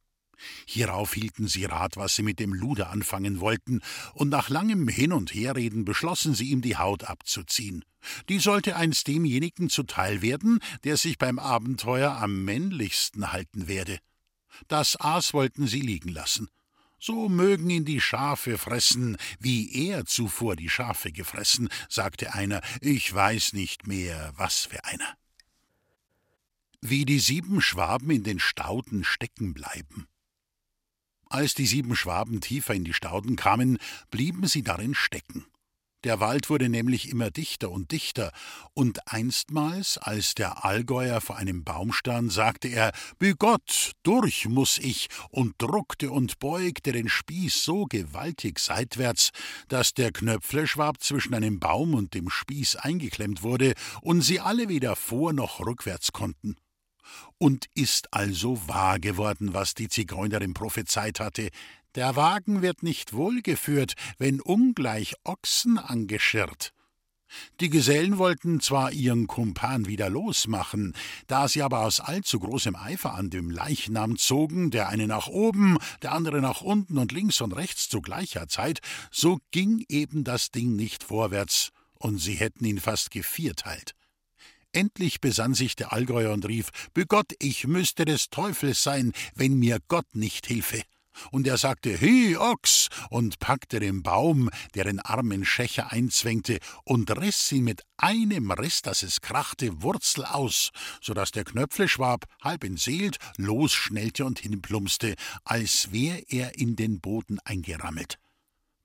Hierauf 0.66 1.14
hielten 1.14 1.48
sie 1.48 1.64
Rat, 1.64 1.96
was 1.96 2.16
sie 2.16 2.22
mit 2.22 2.38
dem 2.38 2.52
Luder 2.52 2.90
anfangen 2.90 3.40
wollten, 3.40 3.80
und 4.14 4.28
nach 4.28 4.48
langem 4.48 4.88
Hin- 4.88 5.12
und 5.12 5.34
Herreden 5.34 5.84
beschlossen 5.84 6.34
sie 6.34 6.50
ihm 6.50 6.62
die 6.62 6.76
Haut 6.76 7.04
abzuziehen. 7.04 7.84
Die 8.28 8.38
sollte 8.38 8.76
einst 8.76 9.08
demjenigen 9.08 9.70
zuteil 9.70 10.22
werden, 10.22 10.60
der 10.84 10.96
sich 10.96 11.18
beim 11.18 11.38
Abenteuer 11.38 12.16
am 12.16 12.44
männlichsten 12.44 13.32
halten 13.32 13.66
werde. 13.68 13.98
Das 14.68 15.00
Aas 15.00 15.32
wollten 15.34 15.66
sie 15.66 15.80
liegen 15.80 16.10
lassen. 16.10 16.48
So 16.98 17.28
mögen 17.28 17.68
ihn 17.68 17.84
die 17.84 18.00
Schafe 18.00 18.56
fressen, 18.56 19.18
wie 19.38 19.88
er 19.88 20.06
zuvor 20.06 20.56
die 20.56 20.70
Schafe 20.70 21.12
gefressen, 21.12 21.68
sagte 21.88 22.32
einer, 22.32 22.62
ich 22.80 23.12
weiß 23.12 23.52
nicht 23.52 23.86
mehr, 23.86 24.32
was 24.36 24.60
für 24.60 24.84
einer. 24.84 25.14
Wie 26.80 27.04
die 27.04 27.18
sieben 27.18 27.60
Schwaben 27.60 28.10
in 28.10 28.24
den 28.24 28.38
Stauden 28.38 29.04
stecken 29.04 29.52
bleiben. 29.52 30.06
Als 31.28 31.54
die 31.54 31.66
sieben 31.66 31.96
Schwaben 31.96 32.40
tiefer 32.40 32.74
in 32.74 32.84
die 32.84 32.94
Stauden 32.94 33.36
kamen, 33.36 33.78
blieben 34.10 34.46
sie 34.46 34.62
darin 34.62 34.94
stecken. 34.94 35.46
Der 36.04 36.20
Wald 36.20 36.50
wurde 36.50 36.68
nämlich 36.68 37.08
immer 37.08 37.30
dichter 37.30 37.70
und 37.70 37.90
dichter, 37.90 38.30
und 38.74 39.10
einstmals, 39.10 39.96
als 39.96 40.34
der 40.34 40.62
Allgäuer 40.62 41.22
vor 41.22 41.36
einem 41.36 41.64
Baum 41.64 41.94
stand, 41.94 42.30
sagte 42.30 42.68
er 42.68 42.92
Bü 43.18 43.34
Gott, 43.34 43.92
durch 44.02 44.46
muss 44.46 44.78
ich, 44.78 45.08
und 45.30 45.54
druckte 45.56 46.10
und 46.10 46.38
beugte 46.38 46.92
den 46.92 47.08
Spieß 47.08 47.64
so 47.64 47.86
gewaltig 47.86 48.58
seitwärts, 48.58 49.30
dass 49.68 49.94
der 49.94 50.12
Knöpfleschwab 50.12 51.02
zwischen 51.02 51.32
einem 51.32 51.58
Baum 51.58 51.94
und 51.94 52.12
dem 52.12 52.28
Spieß 52.28 52.76
eingeklemmt 52.76 53.42
wurde 53.42 53.72
und 54.02 54.20
sie 54.20 54.40
alle 54.40 54.68
weder 54.68 54.96
vor 54.96 55.32
noch 55.32 55.60
rückwärts 55.60 56.12
konnten. 56.12 56.56
Und 57.38 57.66
ist 57.74 58.12
also 58.12 58.66
wahr 58.68 58.98
geworden, 58.98 59.54
was 59.54 59.74
die 59.74 59.88
Zigeunerin 59.88 60.54
prophezeit 60.54 61.20
hatte. 61.20 61.50
Der 61.94 62.16
Wagen 62.16 62.62
wird 62.62 62.82
nicht 62.82 63.12
wohlgeführt, 63.12 63.94
wenn 64.18 64.40
ungleich 64.40 65.14
Ochsen 65.24 65.78
angeschirrt. 65.78 66.72
Die 67.60 67.70
Gesellen 67.70 68.18
wollten 68.18 68.60
zwar 68.60 68.92
ihren 68.92 69.26
Kumpan 69.26 69.86
wieder 69.86 70.08
losmachen, 70.10 70.94
da 71.26 71.48
sie 71.48 71.62
aber 71.62 71.80
aus 71.80 72.00
allzu 72.00 72.38
großem 72.38 72.76
Eifer 72.76 73.14
an 73.14 73.30
dem 73.30 73.50
Leichnam 73.50 74.16
zogen, 74.16 74.70
der 74.70 74.88
eine 74.88 75.06
nach 75.06 75.26
oben, 75.26 75.78
der 76.02 76.12
andere 76.12 76.40
nach 76.40 76.60
unten 76.60 76.98
und 76.98 77.12
links 77.12 77.40
und 77.40 77.52
rechts 77.52 77.88
zu 77.88 78.00
gleicher 78.00 78.48
Zeit, 78.48 78.80
so 79.10 79.38
ging 79.50 79.84
eben 79.88 80.24
das 80.24 80.50
Ding 80.50 80.76
nicht 80.76 81.04
vorwärts, 81.04 81.70
und 81.94 82.18
sie 82.18 82.34
hätten 82.34 82.64
ihn 82.64 82.80
fast 82.80 83.10
gevierteilt. 83.10 83.94
Endlich 84.74 85.20
besann 85.20 85.54
sich 85.54 85.76
der 85.76 85.92
Allgäuer 85.92 86.32
und 86.32 86.46
rief: 86.48 86.70
Begott, 86.94 87.32
ich 87.38 87.66
müsste 87.66 88.04
des 88.04 88.28
Teufels 88.28 88.82
sein, 88.82 89.12
wenn 89.36 89.56
mir 89.56 89.78
Gott 89.86 90.16
nicht 90.16 90.46
hilfe. 90.46 90.82
Und 91.30 91.46
er 91.46 91.58
sagte: 91.58 92.00
Hi, 92.00 92.36
Ochs! 92.36 92.88
und 93.08 93.38
packte 93.38 93.78
den 93.78 94.02
Baum, 94.02 94.50
der 94.74 94.82
den 94.82 94.98
armen 94.98 95.44
Schächer 95.44 95.92
einzwängte, 95.92 96.58
und 96.82 97.08
riss 97.16 97.52
ihn 97.52 97.62
mit 97.62 97.82
einem 97.98 98.50
Riss, 98.50 98.82
dass 98.82 99.04
es 99.04 99.20
krachte, 99.20 99.80
Wurzel 99.82 100.24
aus, 100.24 100.70
so 101.00 101.14
dass 101.14 101.30
der 101.30 101.44
Knöpfleschwab, 101.44 102.24
halb 102.42 102.64
entseelt, 102.64 103.18
losschnellte 103.36 104.24
und 104.24 104.40
hinplumpste, 104.40 105.14
als 105.44 105.92
wär 105.92 106.32
er 106.32 106.58
in 106.58 106.74
den 106.74 107.00
Boden 107.00 107.38
eingerammelt. 107.44 108.18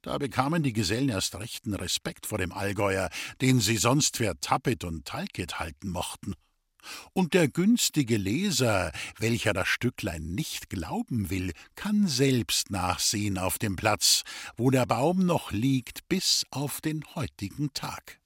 Da 0.09 0.17
bekamen 0.17 0.63
die 0.63 0.73
Gesellen 0.73 1.09
erst 1.09 1.35
rechten 1.35 1.75
Respekt 1.75 2.25
vor 2.25 2.39
dem 2.39 2.51
Allgäuer, 2.51 3.11
den 3.41 3.59
sie 3.59 3.77
sonst 3.77 4.17
für 4.17 4.39
Tappet 4.41 4.83
und 4.83 5.05
Talket 5.05 5.59
halten 5.59 5.89
mochten. 5.89 6.33
Und 7.13 7.35
der 7.35 7.47
günstige 7.47 8.17
Leser, 8.17 8.91
welcher 9.19 9.53
das 9.53 9.67
Stücklein 9.67 10.33
nicht 10.33 10.67
glauben 10.71 11.29
will, 11.29 11.51
kann 11.75 12.07
selbst 12.07 12.71
nachsehen 12.71 13.37
auf 13.37 13.59
dem 13.59 13.75
Platz, 13.75 14.23
wo 14.57 14.71
der 14.71 14.87
Baum 14.87 15.27
noch 15.27 15.51
liegt 15.51 16.09
bis 16.09 16.43
auf 16.49 16.81
den 16.81 17.05
heutigen 17.13 17.71
Tag. 17.75 18.19